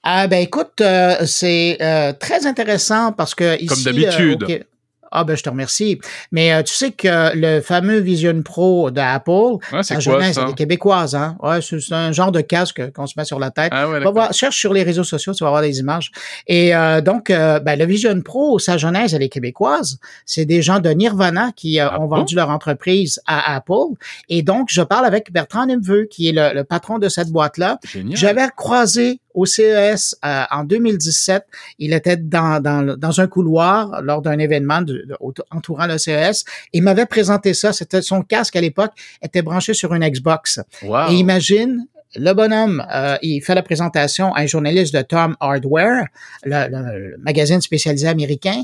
[0.03, 4.43] Ah ben écoute, euh, c'est euh, très intéressant parce que ici, d'habitude.
[4.43, 4.63] euh, au Qué-
[5.17, 5.99] Ah ben je te remercie.
[6.31, 9.31] Mais euh, tu sais que le fameux Vision Pro d'Apple,
[9.71, 10.43] Ouais, c'est jeunesse, ça?
[10.45, 11.37] elle est québécoise, hein?
[11.41, 13.69] Ouais, c'est un genre de casque qu'on se met sur la tête.
[13.73, 16.11] Ah ouais, Va voir, cherche sur les réseaux sociaux, tu vas voir des images.
[16.47, 19.99] Et euh, donc, euh, ben, le Vision Pro, sa genèse, elle est québécoise.
[20.25, 22.17] C'est des gens de Nirvana qui Ah ont bon?
[22.17, 23.95] vendu leur entreprise à Apple.
[24.29, 27.79] Et donc, je parle avec Bertrand Nemveux, qui est le, le patron de cette boîte-là.
[28.11, 31.43] J'avais croisé au CES euh, en 2017.
[31.79, 35.97] Il était dans, dans, dans un couloir lors d'un événement de- de- auto- entourant le
[35.97, 36.43] CES.
[36.73, 37.73] Il m'avait présenté ça.
[37.73, 40.59] C'était son casque à l'époque était branché sur une Xbox.
[40.83, 41.09] Wow.
[41.11, 46.07] Et imagine, le bonhomme, euh, il fait la présentation à un journaliste de Tom Hardware,
[46.43, 48.61] le, le- le magazine spécialisé américain,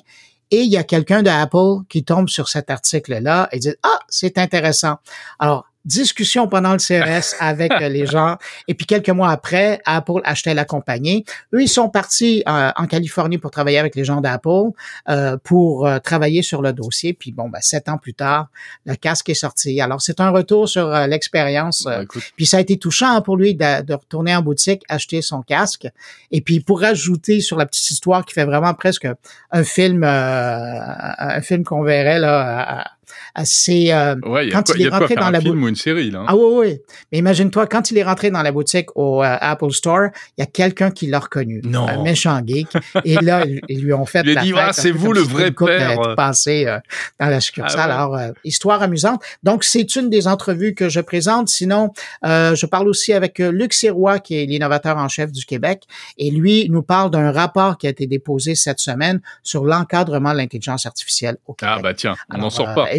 [0.54, 4.00] et il y a quelqu'un de Apple qui tombe sur cet article-là et dit Ah,
[4.10, 4.96] c'est intéressant.
[5.40, 8.38] Alors, discussion pendant le CES avec euh, les gens.
[8.68, 11.26] Et puis quelques mois après, Apple achetait la compagnie.
[11.54, 14.72] Eux, ils sont partis euh, en Californie pour travailler avec les gens d'Apple,
[15.10, 17.14] euh, pour euh, travailler sur le dossier.
[17.14, 18.48] Puis bon, ben, sept ans plus tard,
[18.86, 19.82] le casque est sorti.
[19.82, 21.88] Alors, c'est un retour sur euh, l'expérience.
[22.02, 25.42] écoute, puis ça a été touchant pour lui de, de retourner en boutique, acheter son
[25.42, 25.88] casque.
[26.32, 29.08] Et puis pour ajouter sur la petite histoire qui fait vraiment presque
[29.52, 30.70] un film, euh,
[31.18, 32.92] un film qu'on verrait là, à-
[33.36, 33.92] assez.
[33.92, 35.32] euh, ouais, il y a quand quoi, il y est quoi rentré faire dans un
[35.32, 36.20] la film bou- ou une série, là.
[36.20, 36.26] hein?
[36.28, 36.78] ah oui, oui.
[37.12, 40.44] Mais imagine-toi, quand il est rentré dans la boutique au euh, Apple Store, il y
[40.44, 41.62] a quelqu'un qui l'a reconnu.
[41.64, 41.88] Non.
[41.88, 42.68] Un méchant geek.
[43.06, 45.22] Et là, ils lui ont fait Il a la dit, fête, Ah, c'est vous le
[45.22, 46.16] vrai père.
[46.16, 46.80] passé euh,
[47.20, 47.90] dans la succursale.
[47.92, 48.18] Ah ouais.
[48.20, 49.22] Alors, euh, histoire amusante.
[49.44, 51.50] Donc, c'est une des entrevues que je présente.
[51.50, 51.92] Sinon,
[52.26, 55.84] euh, je parle aussi avec euh, Luc Sirois, qui est l'innovateur en chef du Québec.
[56.18, 60.38] Et lui nous parle d'un rapport qui a été déposé cette semaine sur l'encadrement de
[60.38, 61.76] l'intelligence artificielle au Québec.
[61.78, 62.94] Ah bah tiens, on n'en sort euh, pas.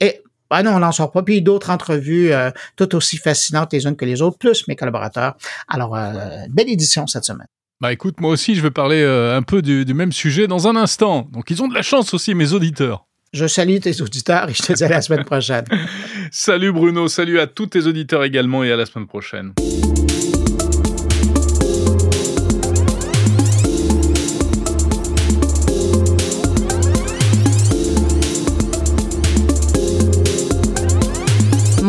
[0.00, 1.22] Et, ah non, on n'en sort pas.
[1.22, 5.36] Puis d'autres entrevues euh, tout aussi fascinantes les unes que les autres, plus mes collaborateurs.
[5.68, 6.10] Alors, euh,
[6.50, 7.46] belle édition cette semaine.
[7.80, 10.68] Bah écoute, moi aussi, je vais parler euh, un peu du, du même sujet dans
[10.68, 11.28] un instant.
[11.32, 13.06] Donc ils ont de la chance aussi, mes auditeurs.
[13.32, 15.64] Je salue tes auditeurs et je te dis à la semaine prochaine.
[16.32, 19.52] Salut Bruno, salut à tous tes auditeurs également et à la semaine prochaine.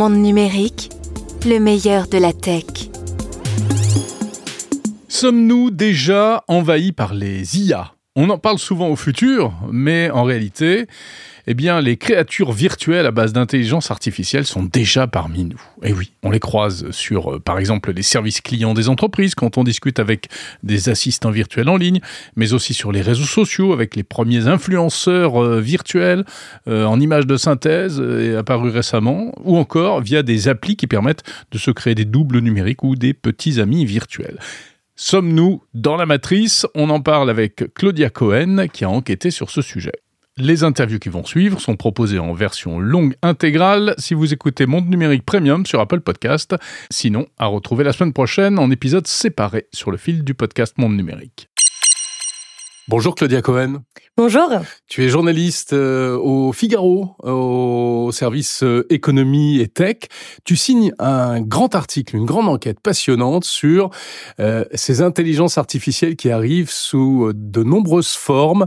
[0.01, 0.89] Monde numérique,
[1.45, 2.65] le meilleur de la tech.
[5.07, 10.87] Sommes-nous déjà envahis par les IA On en parle souvent au futur, mais en réalité,
[11.47, 15.61] eh bien, les créatures virtuelles à base d'intelligence artificielle sont déjà parmi nous.
[15.83, 19.57] Et oui, on les croise sur, euh, par exemple, les services clients des entreprises quand
[19.57, 20.29] on discute avec
[20.63, 21.99] des assistants virtuels en ligne,
[22.35, 26.25] mais aussi sur les réseaux sociaux avec les premiers influenceurs euh, virtuels
[26.67, 28.01] euh, en images de synthèse
[28.37, 32.83] apparus récemment, ou encore via des applis qui permettent de se créer des doubles numériques
[32.83, 34.39] ou des petits amis virtuels.
[34.95, 36.67] Sommes-nous dans la matrice?
[36.75, 39.93] On en parle avec Claudia Cohen qui a enquêté sur ce sujet.
[40.37, 44.87] Les interviews qui vont suivre sont proposées en version longue intégrale si vous écoutez Monde
[44.87, 46.55] Numérique Premium sur Apple Podcast.
[46.89, 50.95] Sinon, à retrouver la semaine prochaine en épisode séparé sur le fil du podcast Monde
[50.95, 51.50] Numérique.
[52.87, 53.83] Bonjour Claudia Cohen.
[54.17, 54.49] Bonjour.
[54.87, 59.97] Tu es journaliste euh, au Figaro, au service euh, économie et tech.
[60.43, 63.91] Tu signes un grand article, une grande enquête passionnante sur
[64.39, 68.65] euh, ces intelligences artificielles qui arrivent sous euh, de nombreuses formes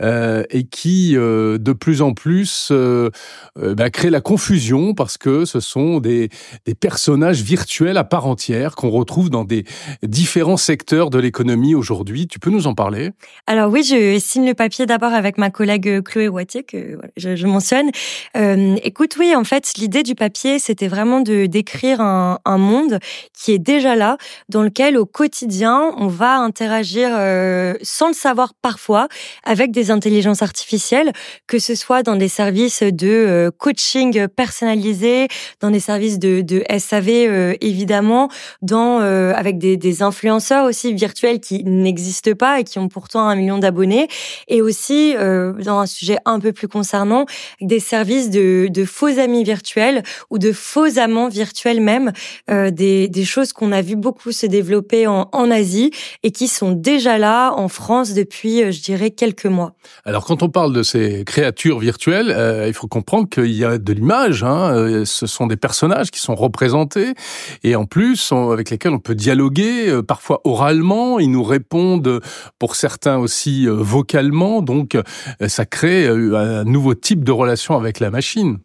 [0.00, 3.10] euh, et qui, euh, de plus en plus, euh,
[3.58, 6.30] euh, bah, créent la confusion parce que ce sont des,
[6.64, 9.64] des personnages virtuels à part entière qu'on retrouve dans des
[10.02, 12.28] différents secteurs de l'économie aujourd'hui.
[12.28, 13.10] Tu peux nous en parler?
[13.46, 17.90] Alors oui, je signe le papier d'abord avec ma collègue Chloé Wattier, que je, mentionne.
[18.36, 22.98] Euh, écoute, oui, en fait, l'idée du papier, c'était vraiment de décrire un, monde
[23.34, 24.16] qui est déjà là,
[24.48, 29.08] dans lequel au quotidien, on va interagir euh, sans le savoir parfois
[29.44, 31.12] avec des intelligences artificielles,
[31.46, 35.28] que ce soit dans des services de euh, coaching personnalisé,
[35.60, 38.28] dans des services de, SAV évidemment,
[38.62, 43.36] dans avec des, des influenceurs aussi virtuels qui n'existent pas et qui ont pourtant un
[43.58, 44.08] d'abonnés,
[44.48, 47.26] et aussi euh, dans un sujet un peu plus concernant
[47.60, 52.12] des services de, de faux amis virtuels ou de faux amants virtuels même,
[52.50, 55.90] euh, des, des choses qu'on a vu beaucoup se développer en, en Asie
[56.22, 59.74] et qui sont déjà là en France depuis, euh, je dirais, quelques mois.
[60.04, 63.92] Alors, quand on parle de ces créatures virtuelles, il faut comprendre qu'il y a de
[63.92, 64.42] l'image.
[64.42, 67.14] Hein, ce sont des personnages qui sont représentés
[67.62, 71.18] et en plus avec lesquels on peut dialoguer, parfois oralement.
[71.20, 72.20] Ils nous répondent,
[72.58, 74.62] pour certains aussi euh, vocalement.
[74.62, 75.02] Donc, euh,
[75.48, 78.58] ça crée euh, un nouveau type de relation avec la machine.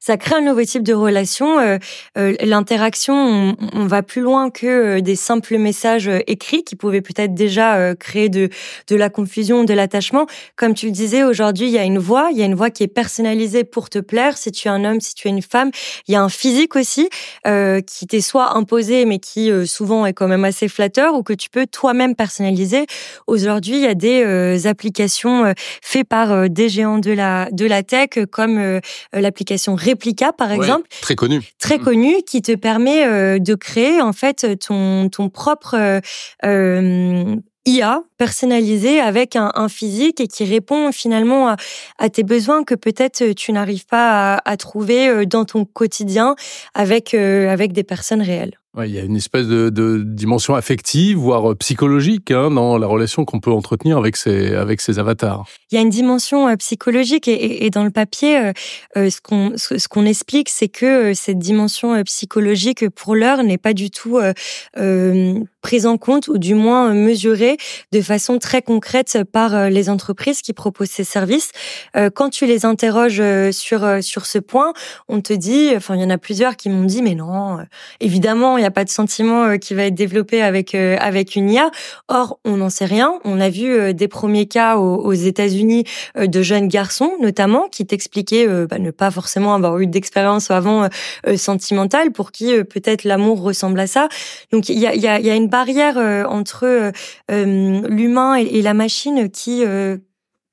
[0.00, 1.58] Ça crée un nouveau type de relation.
[1.60, 1.78] Euh,
[2.16, 7.34] euh, l'interaction, on, va plus loin que euh, des simples messages écrits qui pouvaient peut-être
[7.34, 8.48] déjà créer de,
[8.88, 10.26] de la confusion, de l'attachement.
[10.56, 12.70] Comme tu le disais, aujourd'hui, il y a une voix, il y a une voix
[12.70, 14.36] qui est personnalisée pour te plaire.
[14.36, 15.70] Si tu es un homme, si tu es une femme,
[16.06, 17.08] il y a un physique aussi
[17.44, 21.50] qui t'est soit imposé, mais qui souvent est quand même assez flatteur, ou que tu
[21.50, 22.86] peux toi-même personnaliser.
[23.26, 28.10] Aujourd'hui, il y a des applications faites par des géants de la de la tech,
[28.30, 28.80] comme
[29.12, 30.88] l'application Replica, par exemple.
[31.00, 31.42] Très connue.
[31.58, 31.82] Très mm.
[31.82, 36.00] connue, qui te permet euh, de créer, en fait, ton, ton propre euh,
[36.44, 41.56] euh IA personnalisé avec un, physique et qui répond finalement
[41.98, 46.34] à, tes besoins que peut-être tu n'arrives pas à, à, trouver euh, dans ton quotidien
[46.74, 51.50] avec, avec des personnes réelles il y a une espèce de, de dimension affective, voire
[51.50, 55.44] euh, psychologique, hein, dans la relation qu'on peut entretenir avec ces, avec ces avatars.
[55.70, 58.52] Il y a une dimension euh, psychologique et, et, dans le papier, euh,
[58.96, 63.72] euh ce qu'on ce qu'on explique, c'est que cette dimension psychologique, pour l'heure, n'est pas
[63.72, 67.56] du tout euh, prise en compte ou du moins mesurée
[67.92, 71.52] de façon très concrète par les entreprises qui proposent ces services.
[72.14, 74.72] Quand tu les interroges sur sur ce point,
[75.08, 77.58] on te dit, enfin il y en a plusieurs qui m'ont dit, mais non,
[78.00, 81.36] évidemment il n'y a pas de sentiment euh, qui va être développé avec euh, avec
[81.36, 81.70] une IA.
[82.08, 83.14] Or, on n'en sait rien.
[83.24, 85.84] On a vu euh, des premiers cas aux, États-Unis
[86.16, 90.88] de jeunes garçons, notamment, qui t'expliquaient bah, ne pas forcément avoir eu d'expérience avant
[91.36, 94.08] sentimentale, pour qui peut-être l'amour ressemble à ça.
[94.52, 95.96] Donc, il y a, y, y a une barrière
[96.30, 96.92] entre
[97.98, 99.64] l'humain et, la machine qui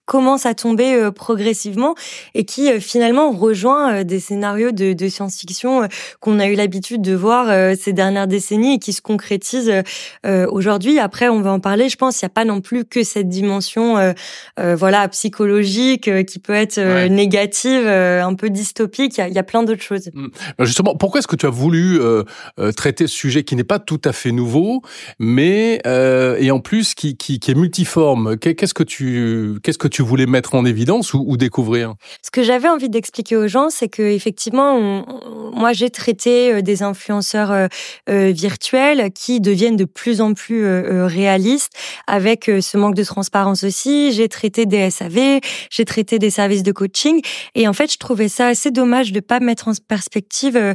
[0.05, 1.95] commence à tomber euh, progressivement
[2.33, 5.87] et qui euh, finalement rejoint euh, des scénarios de, de science-fiction
[6.19, 9.83] qu'on a eu l'habitude de voir ces dernières décennies et qui se concrétisent
[10.23, 10.99] aujourd'hui.
[10.99, 11.89] Après, on va en parler.
[11.89, 14.13] Je pense qu'il n'y a pas non plus que cette dimension,
[14.57, 19.17] voilà, psychologique qui peut être négative, un peu dystopique.
[19.17, 20.09] Il y a, il y a plein d'autres choses.
[20.13, 20.27] Mmh.
[20.57, 21.99] Bah, justement, pourquoi est-ce que tu as voulu
[22.75, 24.81] traiter ce sujet qui n'est pas tout à fait nouveau,
[25.19, 28.37] mais et en plus qui, qui, qui est multiforme?
[28.37, 32.69] Qu'est-ce que tu qu'est-ce que tu voulais mettre en évidence ou, découvrir Ce que j'avais
[32.69, 35.03] envie d'expliquer aux gens, c'est que effectivement,
[35.53, 37.67] moi j'ai traité euh, des influenceurs euh,
[38.09, 41.71] euh, virtuels qui deviennent de plus en plus réalistes
[42.07, 44.11] avec ce manque de transparence aussi.
[44.11, 47.21] J'ai traité des SAV, j'ai traité des services de coaching
[47.53, 50.73] et en fait, je trouvais ça assez dommage de pas mettre en perspective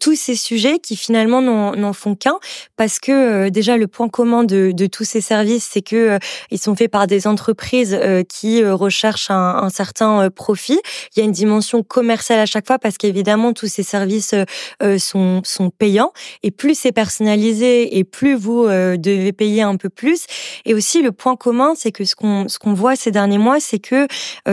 [0.00, 2.38] tous ces sujets qui finalement n'en font qu'un
[2.76, 6.18] parce que déjà le point commun de, de tous ces services, c'est que
[6.50, 7.98] ils sont faits par des entreprises
[8.28, 10.80] qui euh, recherche un, un, certain euh, profit.
[11.14, 14.34] Il y a une dimension commerciale à chaque fois parce qu'évidemment tous ces services
[14.82, 19.88] euh, sont, sont payants et plus c'est personnalisé et plus vous devez payer un peu
[19.88, 20.26] plus.
[20.64, 23.60] Et aussi le point commun, c'est que ce qu'on ce qu'on voit ces derniers mois,
[23.60, 24.06] c'est que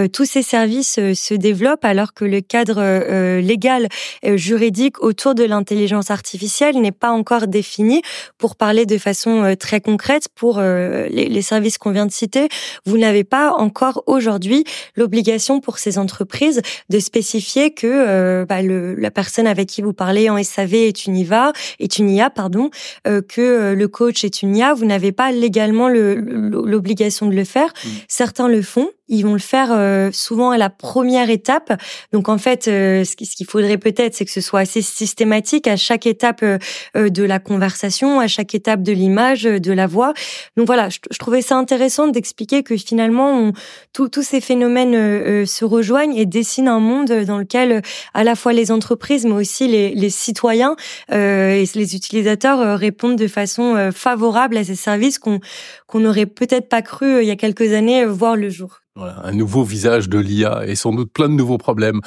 [0.08, 3.88] tous ces services se développent alors que le cadre légal
[4.24, 8.02] juridique autour de l'intelligence artificielle n'est pas encore défini.
[8.38, 12.48] Pour parler de façon très concrète, pour les services qu'on vient de citer,
[12.86, 14.64] vous n'avez pas encore aujourd'hui
[14.96, 19.94] l'obligation pour ces entreprises de spécifier que euh, bah, le, la personne avec qui vous
[19.94, 22.70] parlez en SAV est une IVA, est une IA, pardon,
[23.08, 24.74] euh, que euh, le coach est une IA.
[24.74, 27.68] Vous n'avez pas légalement l'obligation de le faire.
[27.68, 27.90] Mmh.
[28.08, 31.74] Certains le font, ils vont le faire euh, souvent à la première étape.
[32.14, 35.76] Donc en fait, euh, ce qu'il faudrait peut-être, c'est que ce soit assez systématique à
[35.76, 36.58] chaque étape euh,
[36.96, 40.14] de la conversation, à chaque étape de l'image, de la voix.
[40.56, 43.52] Donc voilà, je, trouvais ça intéressant d'expliquer que finalement,
[43.94, 47.82] tous ces phénomènes se rejoignent et dessinent un monde dans lequel
[48.14, 50.76] à la fois les entreprises, mais aussi les, les citoyens
[51.12, 55.40] et les utilisateurs répondent de façon favorable à ces services qu'on
[55.88, 58.84] qu'on n'aurait peut-être pas cru il y a quelques années voir le jour.
[58.96, 62.00] Voilà, un nouveau visage de l'IA et sans doute plein de nouveaux problèmes.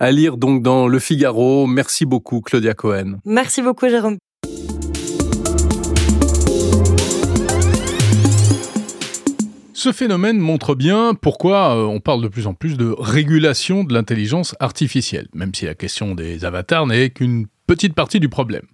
[0.00, 1.68] À lire donc dans Le Figaro.
[1.68, 3.20] Merci beaucoup, Claudia Cohen.
[3.24, 4.18] Merci beaucoup, Jérôme.
[9.72, 13.94] Ce phénomène montre bien pourquoi euh, on parle de plus en plus de régulation de
[13.94, 18.66] l'intelligence artificielle, même si la question des avatars n'est qu'une petite partie du problème.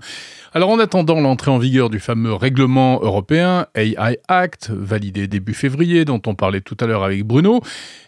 [0.55, 6.07] Alors en attendant l'entrée en vigueur du fameux règlement européen AI Act, validé début février,
[6.07, 7.61] dont on parlait tout à l'heure avec Bruno,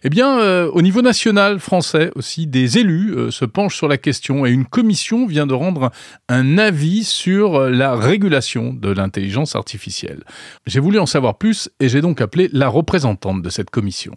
[0.04, 3.98] eh bien euh, au niveau national français aussi, des élus euh, se penchent sur la
[3.98, 5.90] question et une commission vient de rendre
[6.30, 10.24] un avis sur la régulation de l'intelligence artificielle.
[10.66, 14.14] J'ai voulu en savoir plus et j'ai donc appelé la représentante de cette commission.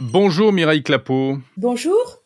[0.00, 1.38] Bonjour Mireille Clapeau.
[1.56, 2.25] Bonjour.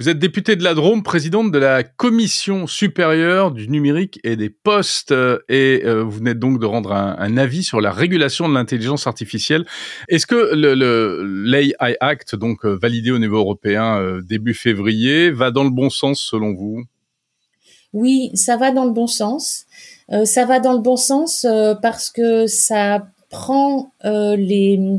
[0.00, 4.50] Vous êtes députée de la Drôme, présidente de la Commission supérieure du numérique et des
[4.50, 8.54] postes, euh, et euh, vous venez donc de rendre un, avis sur la régulation de
[8.54, 9.64] l'intelligence artificielle.
[10.08, 15.62] Est-ce que le, l'AI Act, donc euh, validé au niveau européen début février, va dans
[15.62, 16.82] le bon sens selon vous?
[17.92, 19.66] Oui, ça va dans le bon sens.
[20.24, 21.46] ça va dans le bon sens
[21.82, 24.98] parce que ça prend les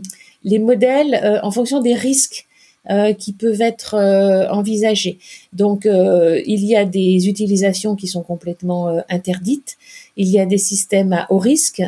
[0.59, 2.44] modèles en fonction des risques
[2.91, 5.17] euh, qui peuvent être euh, envisagées.
[5.53, 9.77] Donc, euh, il y a des utilisations qui sont complètement interdites.
[10.17, 11.81] Il y a des systèmes à haut risque,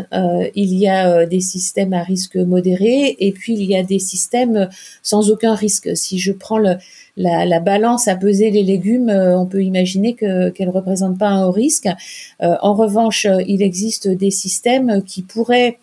[0.55, 4.69] il y a des systèmes à risque modéré, et puis il y a des systèmes
[5.03, 5.95] sans aucun risque.
[5.95, 6.77] Si je prends le,
[7.15, 11.45] la, la, balance à peser les légumes, on peut imaginer que qu'elle représente pas un
[11.45, 11.88] haut risque.
[12.39, 15.77] en revanche, il existe des systèmes qui pourraient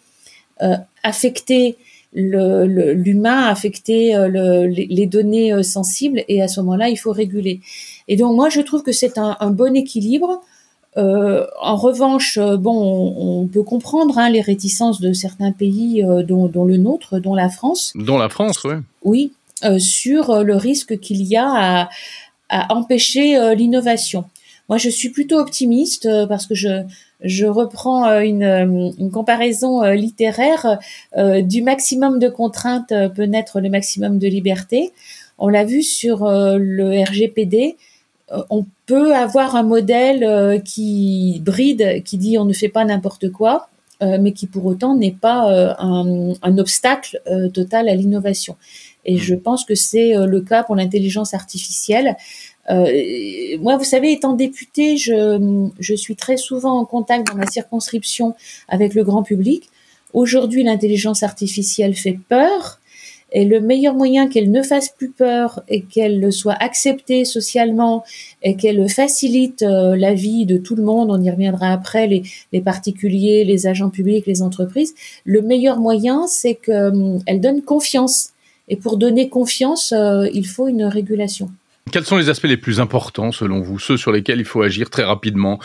[1.04, 1.76] affecter
[2.14, 7.60] l'humain a affecté euh, les, données euh, sensibles et à ce moment-là, il faut réguler.
[8.08, 10.40] Et donc moi, je trouve que c'est un, bon équilibre.
[10.96, 16.76] Euh, en revanche, bon, on, peut comprendre hein, les réticences de certains pays, dont, le
[16.76, 17.92] nôtre, dont la France.
[17.96, 18.74] Dont la France, oui.
[19.02, 19.32] Oui,
[19.78, 21.88] sur le risque qu'il y a à,
[22.48, 24.24] à empêcher l'innovation.
[24.68, 26.84] Moi, je suis plutôt optimiste parce que je,
[27.24, 30.78] je reprends euh, une, euh, une comparaison euh, littéraire
[31.16, 34.92] du maximum de contraintes peut naître le maximum de liberté.
[35.38, 37.76] On l'a vu sur le RGPD.
[38.50, 43.68] On peut avoir un modèle qui bride, qui dit on ne fait pas n'importe quoi,
[44.00, 47.20] mais qui pour autant n'est pas un, un, obstacle
[47.52, 48.56] total à l'innovation.
[49.04, 52.16] Et je pense que c'est le cas pour l'intelligence artificielle.
[52.70, 57.46] Euh, moi, vous savez, étant députée, je, je suis très souvent en contact dans ma
[57.46, 58.34] circonscription
[58.68, 59.70] avec le grand public.
[60.12, 62.80] Aujourd'hui, l'intelligence artificielle fait peur.
[63.36, 68.04] Et le meilleur moyen qu'elle ne fasse plus peur et qu'elle soit acceptée socialement
[68.44, 72.06] et qu'elle facilite euh, la vie de tout le monde, on y reviendra après,
[72.52, 74.94] les, particuliers, les agents publics, les entreprises,
[75.24, 78.30] le meilleur moyen, c'est qu'elle donne confiance.
[78.68, 81.50] Et pour donner confiance, euh, il faut une régulation.
[81.92, 84.90] Quels sont les aspects les plus importants selon vous, ceux sur lesquels il faut agir
[84.90, 85.60] très rapidement?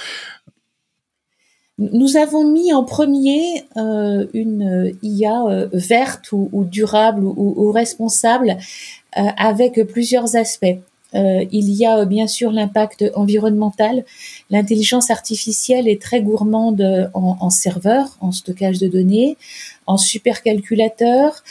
[1.80, 8.58] Nous avons mis en premier euh, une IA euh, verte ou, durable ou, responsable
[9.18, 10.78] euh, avec plusieurs aspects.
[11.14, 14.04] il y a bien sûr l'impact environnemental.
[14.50, 19.38] L'intelligence artificielle est très gourmande en, en serveurs, en stockage de données,
[19.88, 21.44] en supercalculateurs,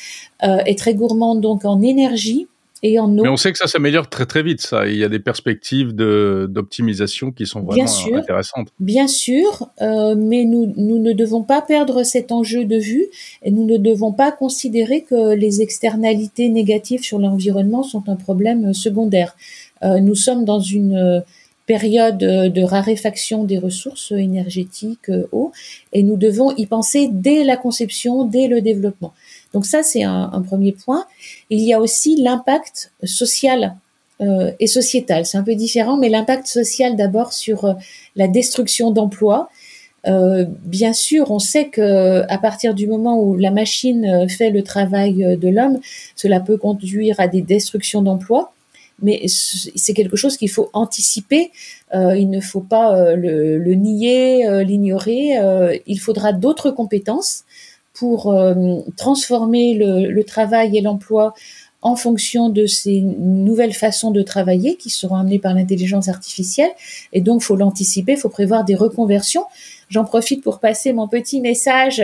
[0.43, 2.47] est très gourmande donc en énergie
[2.83, 4.87] et en Mais on sait que ça s'améliore très très vite, ça.
[4.87, 8.69] Il y a des perspectives d'optimisation qui sont vraiment intéressantes.
[8.79, 13.07] Bien sûr, euh, mais nous, nous ne devons pas perdre cet enjeu de vue
[13.43, 18.73] et nous ne devons pas considérer que les externalités négatives sur l'environnement sont un problème
[18.75, 19.37] secondaire.
[19.83, 21.25] Euh, nous sommes dans une
[21.69, 25.53] période de raréfaction des ressources énergétiques, euh, eau,
[25.93, 29.13] et nous devons y penser dès la conception, dès le développement.
[29.55, 31.05] Donc ça, c'est un, premier point.
[31.51, 33.77] Il y a aussi l'impact social
[34.21, 35.25] euh, et sociétal.
[35.27, 37.75] C'est un peu différent, mais l'impact social d'abord sur euh,
[38.17, 39.49] la destruction d'emplois.
[40.07, 44.63] Euh, bien sûr, on sait que à partir du moment où la machine fait le
[44.63, 45.79] travail de l'homme,
[46.15, 48.53] cela peut conduire à des destructions d'emplois.
[49.01, 51.53] Mais c'est quelque chose qu'il faut anticiper.
[51.95, 55.39] il ne faut pas le, le, nier, l'ignorer.
[55.87, 57.45] il faudra d'autres compétences
[57.99, 58.55] pour euh,
[58.97, 61.35] transformer le, travail et l'emploi
[61.83, 66.71] en fonction de ces nouvelles façons de travailler qui seront amenées par l'intelligence artificielle.
[67.13, 69.45] Et donc, faut l'anticiper, faut prévoir des reconversions.
[69.89, 72.03] J'en profite pour passer mon petit message.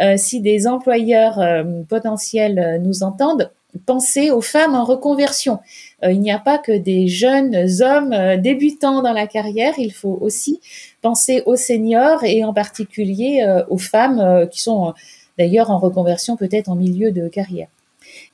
[0.00, 3.50] Euh, si des employeurs euh, potentiels nous entendent,
[3.86, 5.60] pensez aux femmes en reconversion.
[6.02, 10.58] il n'y a pas que des jeunes hommes débutants dans la carrière, il faut aussi
[11.02, 14.92] penser aux seniors et en particulier aux femmes qui sont
[15.40, 17.68] d'ailleurs en reconversion peut-être en milieu de carrière.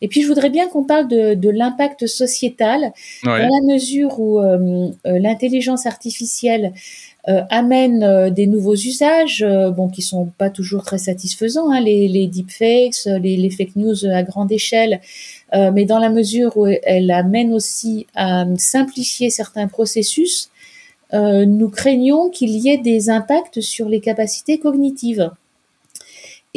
[0.00, 2.92] Et puis je voudrais bien qu'on parle de, l'impact sociétal
[3.24, 6.72] dans la mesure où euh, euh, l'intelligence artificielle
[7.28, 9.44] euh, amène des nouveaux usages,
[9.76, 14.06] bon qui sont pas toujours très satisfaisants, hein, les, les, deepfakes, les, les, fake news
[14.06, 15.00] à grande échelle,
[15.52, 20.50] mais dans la mesure où elle amène aussi à simplifier certains processus,
[21.12, 25.30] nous craignons qu'il y ait des impacts sur les capacités cognitives.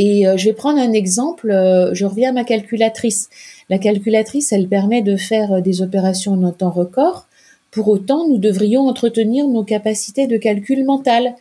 [0.02, 3.30] Et euh, je vais prendre un exemple, euh, je reviens à ma calculatrice.
[3.70, 7.28] La calculatrice, elle permet de faire euh, des opérations en temps record.
[7.70, 11.36] Pour autant, nous devrions entretenir nos capacités de calcul mental.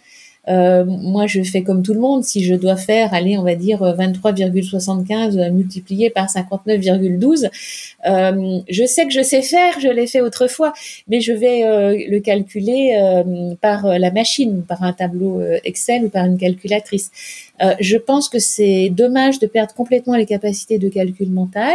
[0.48, 2.24] Euh, moi, je fais comme tout le monde.
[2.24, 7.48] Si je dois faire, allez, on va dire 23,75 multiplié par 59,12,
[8.06, 10.72] euh, je sais que je sais faire, je l'ai fait autrefois,
[11.08, 16.08] mais je vais euh, le calculer euh, par la machine, par un tableau Excel ou
[16.08, 17.10] par une calculatrice.
[17.80, 21.74] je pense que c'est dommage de perdre complètement les capacités de calcul mental.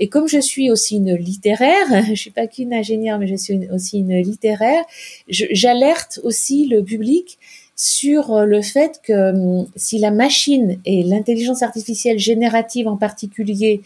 [0.00, 3.68] Et comme je suis aussi une littéraire, je suis pas qu'une ingénieure, mais je suis
[3.72, 4.84] aussi une littéraire,
[5.28, 7.38] j'alerte aussi le public
[7.78, 13.82] sur euh, le fait que hum, si la machine et l'intelligence artificielle générative en particulier,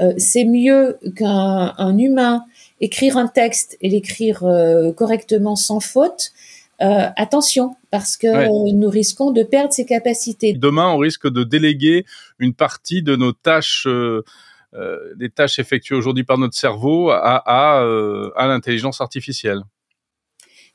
[0.00, 2.44] euh, c'est mieux qu'un humain
[2.82, 6.32] écrire un texte et l'écrire euh, correctement sans faute,
[6.84, 10.52] attention, parce que nous risquons de perdre ces capacités.
[10.52, 12.04] Demain, on risque de déléguer
[12.40, 13.86] une partie de nos tâches,
[15.16, 17.86] des tâches effectuées aujourd'hui par notre cerveau, à, à,
[18.34, 19.62] à l'intelligence artificielle.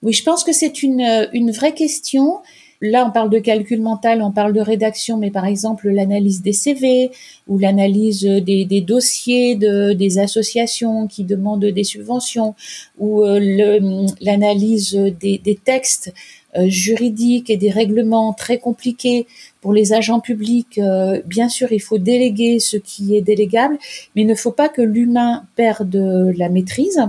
[0.04, 2.40] Oui, je pense que c'est une, une vraie question.
[2.82, 6.54] Là, on parle de calcul mental, on parle de rédaction, mais par exemple l'analyse des
[6.54, 7.10] CV
[7.48, 12.54] ou l'analyse des, des, dossiers de, des associations qui demandent des subventions
[13.00, 13.40] ou euh,
[14.22, 16.14] l'analyse des, des, textes
[16.56, 19.26] euh, juridiques et des règlements très compliqués
[19.60, 20.78] pour les agents publics.
[20.78, 23.80] Euh, bien sûr, il faut déléguer ce qui est délégable,
[24.16, 25.96] mais il ne faut pas que l'humain perde
[26.38, 27.02] la maîtrise.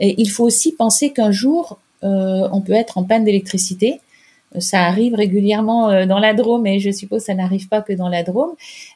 [0.00, 4.00] Et il faut aussi penser qu'un jour, euh, on peut être en panne d'électricité.
[4.58, 8.08] Ça arrive régulièrement euh, dans la Drôme, et je suppose ça n'arrive pas que dans
[8.08, 8.52] la Drôme.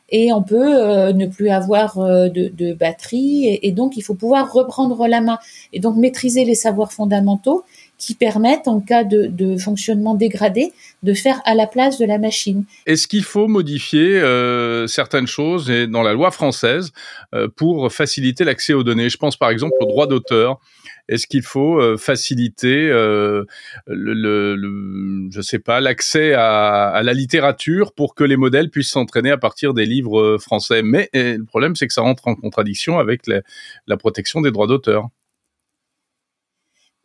[0.09, 5.07] Et on peut euh, ne plus avoir de, batterie, et, donc il faut pouvoir reprendre
[5.07, 5.39] la main
[5.73, 7.65] et donc maîtriser les savoirs fondamentaux
[7.99, 12.65] qui permettent, en cas de, fonctionnement dégradé, de faire à la place de la machine.
[12.87, 14.23] Est-ce qu'il faut modifier
[14.87, 16.93] certaines choses dans la loi française
[17.57, 19.11] pour faciliter l'accès aux données?
[19.11, 20.59] Je pense par exemple au droit d'auteur.
[21.11, 23.45] Est-ce qu'il faut euh, faciliter euh,
[25.67, 30.39] l'accès à, la littérature pour que les modèles puissent s'entraîner à partir des livres euh,
[30.39, 30.83] français?
[30.83, 35.09] Mais le problème, c'est que ça rentre en contradiction avec la protection des droits d'auteur.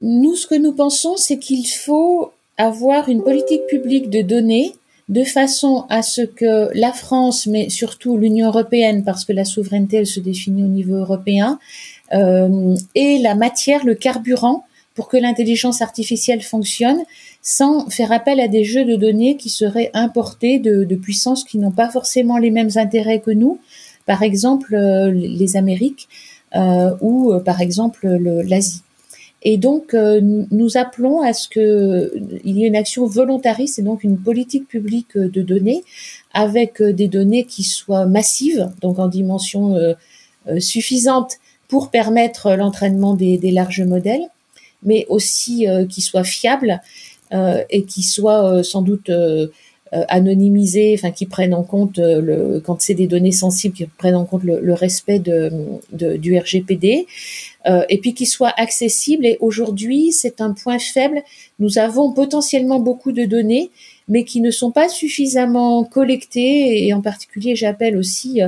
[0.01, 4.74] Nous, ce que nous pensons, c'est qu'il faut avoir une politique publique de données
[5.10, 9.97] de façon à ce que la France, mais surtout l'Union européenne, parce que la souveraineté,
[9.97, 11.60] elle se définit au niveau européen,
[12.12, 17.03] et la matière, le carburant pour que l'intelligence artificielle fonctionne
[17.41, 21.72] sans faire appel à des jeux de données qui seraient importés de, puissances qui n'ont
[21.72, 23.60] pas forcément les mêmes intérêts que nous,
[24.06, 26.08] par exemple euh, les Amériques
[26.56, 28.82] euh, ou euh, par exemple l'Asie.
[29.47, 34.18] Et donc, nous appelons à ce qu'il y ait une action volontariste et donc une
[34.18, 35.84] politique publique de données
[36.34, 39.76] avec des données qui soient massives, donc en dimension
[40.58, 41.38] suffisante
[41.76, 44.30] pour permettre l'entraînement des, larges modèles,
[44.84, 46.80] mais aussi euh, qui soient fiables
[47.34, 49.12] euh, et qui soient euh, sans doute
[49.92, 52.00] anonymisés, enfin qui prennent en compte
[52.64, 57.08] quand c'est des données sensibles, qui prennent en compte le, respect du RGPD,
[57.90, 59.26] et puis qui soient accessibles.
[59.26, 61.24] Et aujourd'hui, c'est un point faible.
[61.60, 63.70] Nous avons potentiellement beaucoup de données,
[64.08, 68.41] mais qui ne sont pas suffisamment collectées, et en particulier, j'appelle aussi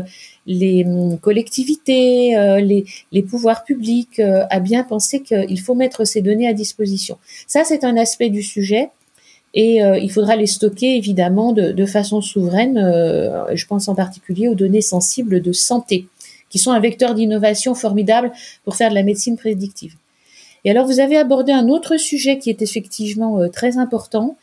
[0.47, 6.22] les hum, collectivités, euh, les, pouvoirs publics euh, à bien penser qu'il faut mettre ces
[6.22, 7.18] données à disposition.
[7.45, 8.89] Ça, c'est un aspect du sujet.
[9.53, 12.76] Et euh, il faudra les stocker évidemment de, de façon souveraine.
[13.53, 16.08] je pense en particulier aux données sensibles de santé,
[16.49, 18.32] qui sont un vecteur d'innovation formidable
[18.64, 19.95] pour faire de la médecine prédictive.
[20.66, 24.36] Et alors, vous avez abordé un autre sujet qui est effectivement très important,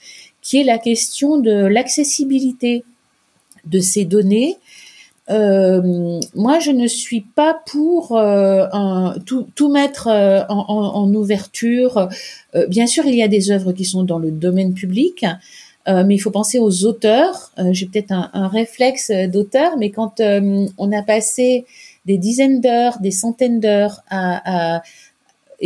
[0.45, 2.85] qui est la question de l'accessibilité
[3.65, 4.59] de ces données
[5.31, 8.67] euh, moi, je ne suis pas pour euh,
[9.25, 12.09] tout, tout, mettre euh, en, en, ouverture.
[12.55, 15.25] Euh, bien sûr, il y a des œuvres qui sont dans le domaine public,
[15.87, 17.53] mais il faut penser aux auteurs.
[17.73, 21.67] J'ai peut-être un, un, réflexe d'auteur, mais quand on a passé
[22.07, 24.83] des dizaines d'heures, des centaines d'heures à, à,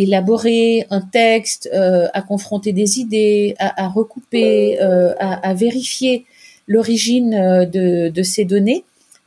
[0.01, 6.25] élaborer un texte, à confronter des idées, à, recouper, à, vérifier
[6.67, 7.31] l'origine
[7.71, 8.85] de, de, ces données,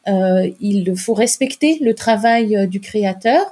[0.07, 3.45] euh, il faut respecter le travail euh, du créateur.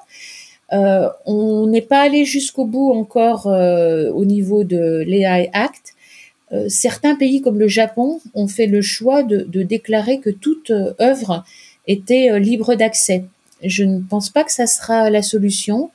[0.73, 5.95] Euh, on n'est pas allé jusqu'au bout encore au niveau de l'AI Act.
[6.67, 11.43] certains pays comme le Japon ont fait le choix de, déclarer que toute œuvre
[11.87, 13.25] était libre d'accès.
[13.63, 15.89] Je ne pense pas que ça sera la solution.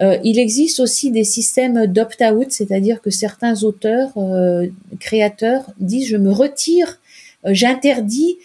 [0.00, 4.12] Il existe aussi des systèmes d'opt-out, c'est-à-dire que certains auteurs,
[5.00, 7.00] créateurs disent je me retire,
[7.44, 8.38] j'interdis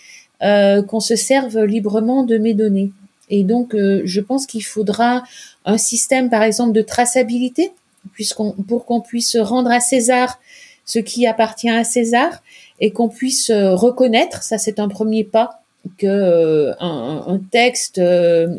[0.44, 2.92] euh, qu'on se serve librement de mes données.
[3.30, 5.24] Et donc, euh, je pense qu'il faudra
[5.64, 7.72] un système, par exemple, de traçabilité,
[8.12, 10.42] puisqu'on, pour qu'on puisse rendre à César
[10.84, 12.44] ce qui appartient à César
[12.82, 15.62] et qu'on puisse reconnaître, ça c'est un premier pas,
[15.98, 18.02] que un, texte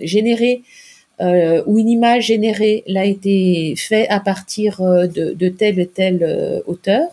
[0.00, 0.62] généré
[1.20, 7.08] ou une image générée l'a été fait à partir de, de tel et tel auteur.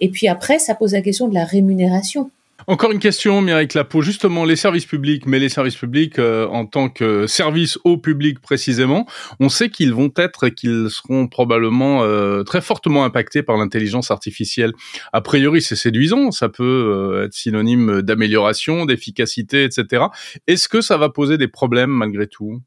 [0.00, 2.30] Et puis après, ça pose la question de la rémunération.
[2.66, 4.00] Encore une question, Mireille Clapeau.
[4.00, 8.40] Justement, les services publics, mais les services publics euh, en tant que service au public
[8.40, 9.06] précisément,
[9.38, 14.10] on sait qu'ils vont être et qu'ils seront probablement euh, très fortement impactés par l'intelligence
[14.10, 14.72] artificielle.
[15.12, 20.04] A priori, c'est séduisant, ça peut euh, être synonyme d'amélioration, d'efficacité, etc.
[20.46, 22.62] Est-ce que ça va poser des problèmes malgré tout?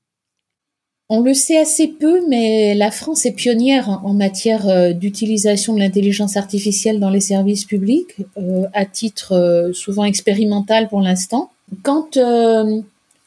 [1.10, 5.80] On le sait assez peu, mais la France est pionnière en matière euh, d'utilisation de
[5.80, 11.52] l'intelligence artificielle dans les services publics, euh, à titre euh, souvent expérimental pour l'instant.
[11.84, 12.18] Quand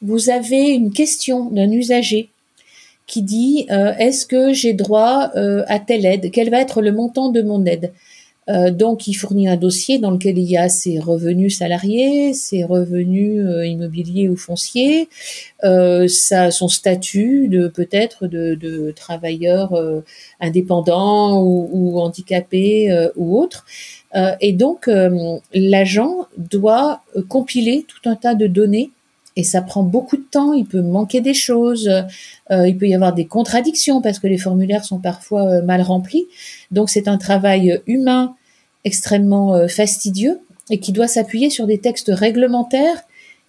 [0.02, 2.30] vous avez une question d'un usager
[3.06, 6.30] qui dit est-ce que j'ai droit à telle aide?
[6.32, 7.92] Quel va être le montant de mon aide?
[8.50, 12.64] Euh, donc, il fournit un dossier dans lequel il y a ses revenus salariés, ses
[12.64, 15.08] revenus euh, immobiliers ou fonciers,
[15.62, 19.72] euh, son statut de peut-être de, travailleur
[20.40, 23.64] indépendant ou, ou handicapé ou autre.
[24.40, 24.90] et donc,
[25.54, 28.90] l'agent doit compiler tout un tas de données
[29.36, 31.90] et ça prend beaucoup de temps, il peut manquer des choses,
[32.50, 36.26] il peut y avoir des contradictions parce que les formulaires sont parfois mal remplis.
[36.70, 38.34] Donc c'est un travail humain
[38.84, 43.02] extrêmement euh, fastidieux et qui doit s'appuyer sur des textes réglementaires.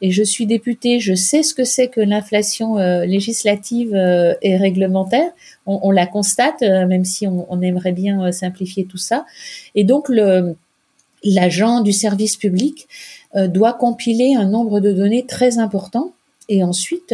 [0.04, 4.58] Et je suis députée, je sais ce que c'est que l'inflation euh, législative euh, et
[4.58, 5.30] réglementaire.
[5.68, 9.26] On, la constate, même si on, aimerait bien simplifier tout ça.
[9.76, 10.12] Et donc
[11.24, 12.88] l'agent du service public
[13.36, 16.14] doit compiler un nombre de données très important.
[16.50, 17.14] Et ensuite,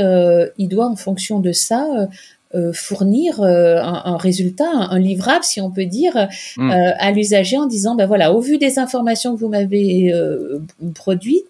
[0.58, 2.08] il doit, en fonction de ça,
[2.56, 6.72] euh, fournir euh, un, résultat, un, livrable, si on peut dire, mm.
[6.72, 10.14] euh, à l'usager en disant, ben voilà, au vu des informations que vous m'avez
[10.96, 11.46] produites,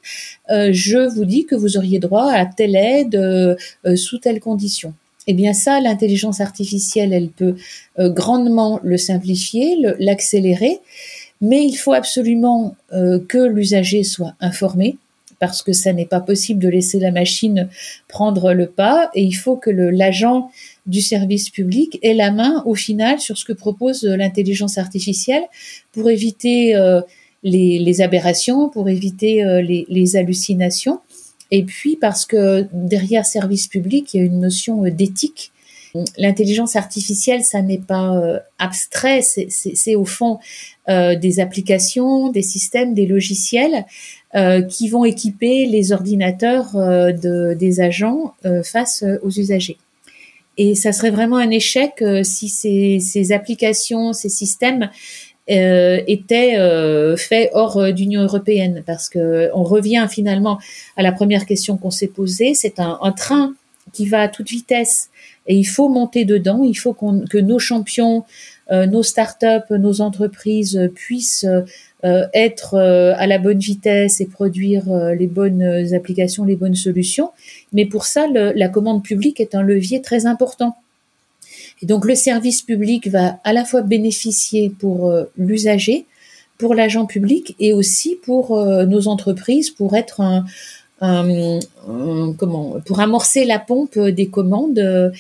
[0.50, 3.58] je vous dis que vous auriez droit à telle aide
[3.96, 4.94] sous telle condition.
[5.28, 7.56] Eh bien ça, l'intelligence artificielle, elle peut
[8.00, 10.80] grandement le simplifier, l'accélérer,
[11.42, 14.98] mais il faut absolument que l'usager soit informé
[15.40, 17.70] parce que ça n'est pas possible de laisser la machine
[18.08, 20.50] prendre le pas et il faut que l'agent
[20.88, 25.44] du service public ait la main au final sur ce que propose euh, l'intelligence artificielle
[25.92, 27.02] pour éviter euh,
[27.44, 31.00] les, aberrations, pour éviter euh, les, hallucinations.
[31.52, 35.52] Et puis parce que derrière service public, il y a une notion d'éthique.
[36.18, 40.40] L'intelligence artificielle, ça n'est pas abstrait, c'est au fond
[40.88, 43.86] des applications, des systèmes, des logiciels
[44.70, 48.34] qui vont équiper les ordinateurs de, des agents
[48.64, 49.78] face aux usagers.
[50.58, 54.90] Et ça serait vraiment un échec euh, si ces, applications, ces systèmes
[55.50, 60.60] euh, étaient euh, faits hors euh, d'Union européenne, parce que on revient finalement
[60.98, 62.54] à la première question qu'on s'est posée.
[62.54, 63.54] C'est un, train
[63.94, 65.10] qui va à toute vitesse
[65.46, 66.64] et il faut monter dedans.
[66.64, 68.26] Il faut que nos champions,
[68.70, 71.46] nos startups, nos entreprises puissent
[72.34, 77.32] être euh, à la bonne vitesse et produire euh, les bonnes applications, les bonnes solutions.
[77.74, 80.76] Mais pour ça, la commande publique est un levier très important.
[81.82, 86.06] Et donc le service public va à la fois bénéficier pour l'usager,
[86.58, 90.46] pour l'agent public et aussi pour nos entreprises pour être un,
[92.38, 95.14] comment pour amorcer la pompe des commandes.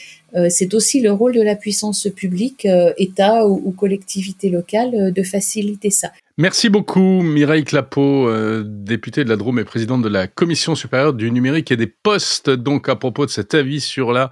[0.49, 2.67] c'est aussi le rôle de la puissance publique,
[2.97, 6.11] État ou, ou collectivité locale, de faciliter ça.
[6.39, 11.13] Merci beaucoup Mireille Clapeau, euh, députée de la Drôme et présidente de la Commission supérieure
[11.13, 12.51] du numérique et des postes.
[12.51, 14.29] Donc à propos de cet avis sur la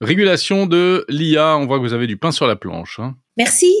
[0.00, 3.00] régulation de l'IA, on voit que vous avez du pain sur la planche.
[3.00, 3.16] Hein.
[3.36, 3.74] Merci.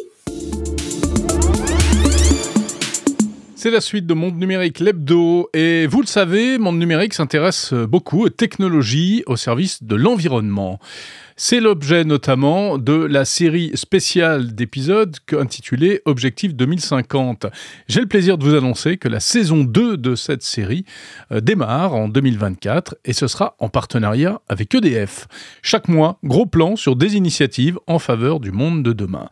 [3.54, 5.48] C'est la suite de Monde Numérique, l'hebdo.
[5.54, 10.80] Et vous le savez, Monde Numérique s'intéresse beaucoup aux technologies au service de l'environnement.
[11.40, 17.46] C'est l'objet notamment de la série spéciale d'épisodes intitulée Objectif 2050.
[17.86, 20.84] J'ai le plaisir de vous annoncer que la saison 2 de cette série
[21.30, 25.28] euh, démarre en 2024 et ce sera en partenariat avec EDF.
[25.62, 29.28] Chaque mois, gros plan sur des initiatives en faveur du monde de demain.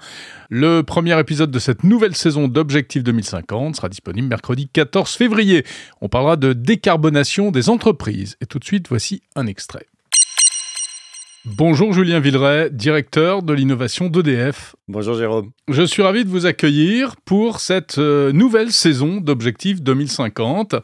[0.48, 5.64] Le premier épisode de cette nouvelle saison d'Objectif 2050 sera disponible mercredi 14 février.
[6.00, 8.36] On parlera de décarbonation des entreprises.
[8.40, 9.88] Et tout de suite, voici un extrait.
[11.54, 14.74] Bonjour Julien Villeray, directeur de l'innovation d'EDF.
[14.88, 15.52] Bonjour Jérôme.
[15.68, 20.74] Je suis ravi de vous accueillir pour cette euh, nouvelle saison d'Objectif 2050.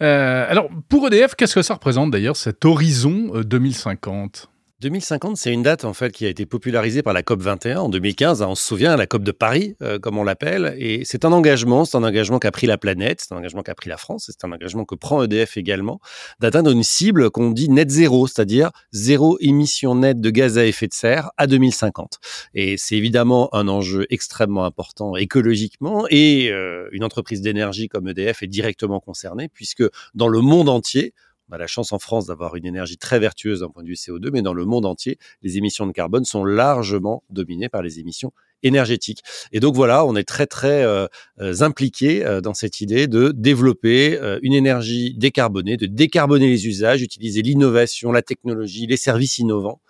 [0.00, 5.52] Euh, alors, pour EDF, qu'est-ce que ça représente d'ailleurs cet horizon 2050 euh, 2050, c'est
[5.52, 8.40] une date en fait qui a été popularisée par la COP 21 en 2015.
[8.40, 11.32] Hein, on se souvient, la COP de Paris, euh, comme on l'appelle, et c'est un
[11.32, 14.24] engagement, c'est un engagement qu'a pris la planète, c'est un engagement qu'a pris la France,
[14.28, 16.00] c'est un engagement que prend EDF également,
[16.40, 20.86] d'atteindre une cible qu'on dit net zéro, c'est-à-dire zéro émission nette de gaz à effet
[20.86, 22.18] de serre à 2050.
[22.54, 28.42] Et c'est évidemment un enjeu extrêmement important écologiquement, et euh, une entreprise d'énergie comme EDF
[28.42, 31.12] est directement concernée puisque dans le monde entier
[31.50, 33.94] on a la chance en France d'avoir une énergie très vertueuse d'un point de vue
[33.94, 37.98] CO2, mais dans le monde entier, les émissions de carbone sont largement dominées par les
[37.98, 38.32] émissions
[38.62, 39.22] énergétiques.
[39.52, 41.06] Et donc voilà, on est très très euh,
[41.40, 46.66] euh impliqué euh, dans cette idée de développer euh, une énergie décarbonée, de décarboner les
[46.66, 49.80] usages, utiliser l'innovation, la technologie, les services innovants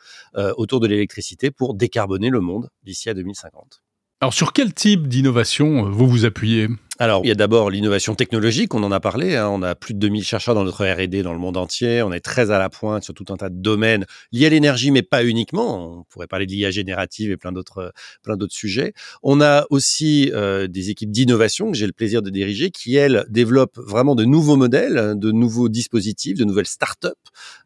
[0.56, 3.82] autour de l'électricité pour décarboner le monde d'ici à 2050.
[4.20, 6.68] Alors sur quel type d'innovation vous vous appuyez?
[7.00, 9.34] Alors, il y a d'abord l'innovation technologique, on en a parlé.
[9.34, 9.48] Hein.
[9.48, 12.02] on a plus de 2000 chercheurs dans notre R&D dans le monde entier.
[12.02, 14.90] On est très à la pointe sur tout un tas de domaines liés à l'énergie,
[14.90, 16.00] mais pas uniquement.
[16.00, 18.92] On pourrait parler de l'IA générative et plein d'autres, plein d'autres sujets.
[19.22, 23.24] On a aussi euh, des équipes d'innovation que j'ai le plaisir de diriger, qui elles
[23.30, 27.08] développent vraiment de nouveaux modèles, de nouveaux dispositifs, de nouvelles startups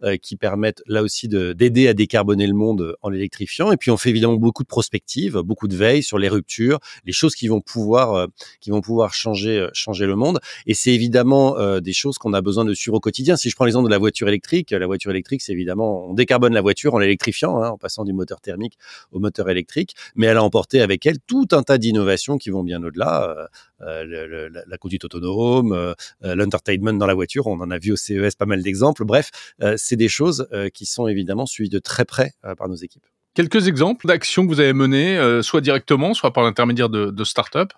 [0.04, 3.72] euh, qui permettent là aussi de, d'aider à décarboner le monde en l'électrifiant.
[3.72, 7.12] Et puis on fait évidemment beaucoup de prospectives, beaucoup de veille sur les ruptures, les
[7.12, 8.26] choses qui vont pouvoir, euh,
[8.60, 10.40] qui vont pouvoir changer, euh, changer le monde.
[10.66, 13.36] Et c'est évidemment euh, des choses qu'on a besoin de suivre au quotidien.
[13.36, 16.52] Si je prends l'exemple de la voiture électrique, la voiture électrique, c'est évidemment, on décarbone
[16.52, 18.76] la voiture en l'électrifiant, hein, en passant du moteur thermique
[19.12, 22.62] au moteur électrique, mais elle a emporté avec elle tout un tas d'innovations qui vont
[22.62, 23.48] bien au-delà.
[23.80, 28.46] Euh, la conduite autonome, l'entertainment dans la voiture, on en a vu au CES pas
[28.46, 29.04] mal d'exemples.
[29.04, 29.30] Bref,
[29.76, 33.04] c'est des choses qui sont évidemment suivies de très près par nos équipes.
[33.34, 37.72] Quelques exemples d'actions que vous avez menées, soit directement, soit par l'intermédiaire de, de start-up?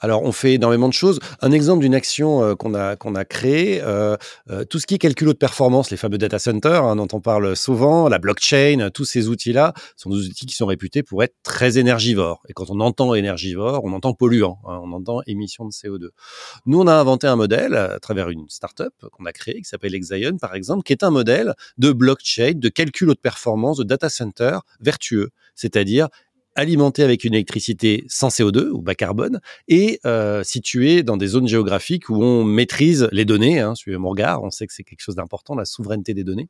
[0.00, 1.20] Alors, on fait énormément de choses.
[1.40, 4.16] Un exemple d'une action euh, qu'on a qu'on a créée, euh,
[4.50, 7.20] euh, tout ce qui est calcul de performance, les fameux data centers hein, dont on
[7.20, 11.34] parle souvent, la blockchain, tous ces outils-là sont des outils qui sont réputés pour être
[11.42, 12.42] très énergivores.
[12.48, 16.10] Et quand on entend énergivore, on entend polluant, hein, on entend émission de CO2.
[16.66, 19.94] Nous, on a inventé un modèle à travers une startup qu'on a créée qui s'appelle
[19.94, 24.08] Exion, par exemple, qui est un modèle de blockchain, de calcul de performance, de data
[24.10, 26.08] center vertueux, c'est-à-dire
[26.56, 31.46] alimenté avec une électricité sans CO2 ou bas carbone et euh, situé dans des zones
[31.46, 33.60] géographiques où on maîtrise les données.
[33.60, 36.48] Hein, suivez mon regard, on sait que c'est quelque chose d'important, la souveraineté des données.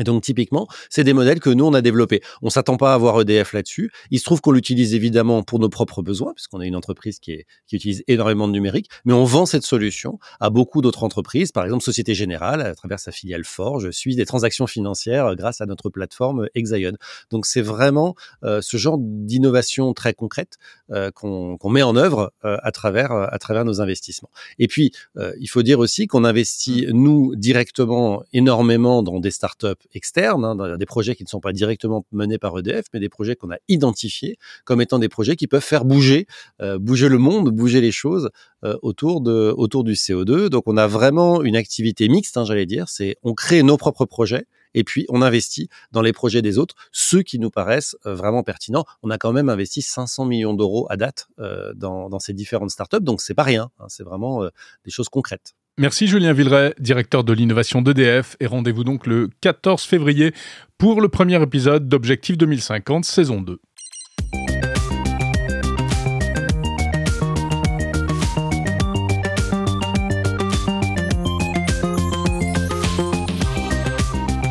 [0.00, 2.20] Et donc typiquement, c'est des modèles que nous on a développés.
[2.42, 3.90] On s'attend pas à avoir EDF là-dessus.
[4.10, 7.32] Il se trouve qu'on l'utilise évidemment pour nos propres besoins, puisqu'on est une entreprise qui,
[7.32, 11.52] est, qui utilise énormément de numérique, mais on vend cette solution à beaucoup d'autres entreprises,
[11.52, 15.66] par exemple Société Générale à travers sa filiale Forge suit des transactions financières grâce à
[15.66, 16.92] notre plateforme Exaion.
[17.30, 20.56] Donc c'est vraiment euh, ce genre d'innovation très concrète
[20.90, 24.30] euh, qu'on met en œuvre euh, à travers à travers nos investissements.
[24.58, 24.92] Et puis
[25.38, 30.86] il faut dire aussi qu'on investit nous directement énormément dans des startups externes, hein, des
[30.86, 34.38] projets qui ne sont pas directement menés par EDF, mais des projets qu'on a identifiés
[34.64, 36.26] comme étant des projets qui peuvent faire bouger,
[36.60, 38.30] euh, bouger le monde, bouger les choses
[38.64, 40.48] euh, autour de autour du CO2.
[40.48, 42.88] Donc on a vraiment une activité mixte, hein, j'allais dire.
[42.88, 46.74] C'est on crée nos propres projets et puis on investit dans les projets des autres,
[46.92, 48.84] ceux qui nous paraissent euh, vraiment pertinents.
[49.02, 51.28] On a quand même investi 500 millions d'euros à date
[51.74, 53.70] dans, dans, ces différentes startups, donc c'est pas rien.
[53.78, 54.44] Hein, c'est vraiment
[54.84, 55.54] des choses concrètes.
[55.78, 60.32] Merci Julien Villeray, directeur de l'innovation d'EDF, et rendez-vous donc le 14 février
[60.78, 63.60] pour le premier épisode d'Objectif 2050 saison 2.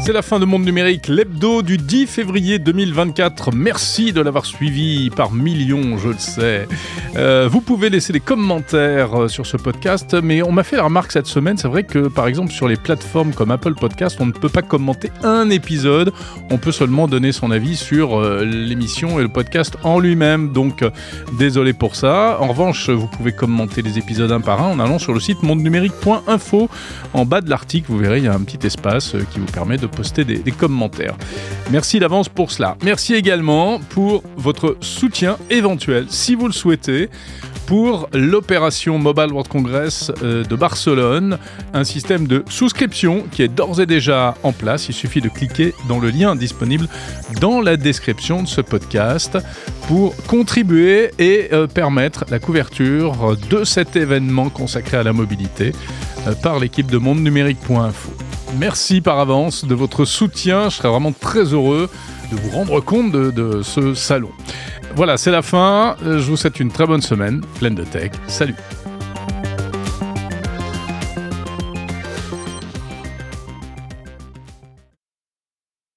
[0.05, 3.51] C'est la fin de Monde Numérique, l'hebdo du 10 février 2024.
[3.55, 6.67] Merci de l'avoir suivi par millions, je le sais.
[7.15, 10.83] Euh, vous pouvez laisser des commentaires euh, sur ce podcast, mais on m'a fait la
[10.83, 14.27] remarque cette semaine, c'est vrai que par exemple sur les plateformes comme Apple Podcast, on
[14.27, 16.13] ne peut pas commenter un épisode,
[16.51, 20.51] on peut seulement donner son avis sur euh, l'émission et le podcast en lui-même.
[20.53, 20.83] Donc
[21.39, 22.37] désolé pour ça.
[22.39, 25.41] En revanche, vous pouvez commenter les épisodes un par un en allant sur le site
[25.41, 26.69] mondenumérique.info.
[27.13, 29.77] En bas de l'article, vous verrez, il y a un petit espace qui vous permet
[29.77, 31.15] de poster des, commentaires.
[31.71, 32.77] Merci d'avance pour cela.
[32.83, 37.09] Merci également pour votre soutien éventuel, si vous le souhaitez
[37.65, 41.37] pour l'opération Mobile World Congress euh, de Barcelone,
[41.73, 44.87] un système de souscription qui est d'ores et déjà en place.
[44.87, 46.87] Il suffit de cliquer dans le lien disponible
[47.41, 49.37] dans la description de ce podcast
[49.87, 55.71] pour contribuer et euh, permettre la couverture de cet événement consacré à la mobilité
[56.27, 58.24] euh, par l'équipe de monde numérique.info.
[58.57, 61.89] Merci par avance de votre soutien, je serais vraiment très heureux
[62.31, 64.31] de vous rendre compte de ce salon.
[64.95, 65.97] Voilà, c'est la fin.
[66.01, 68.11] Je vous souhaite une très bonne semaine, pleine de tech.
[68.27, 68.55] Salut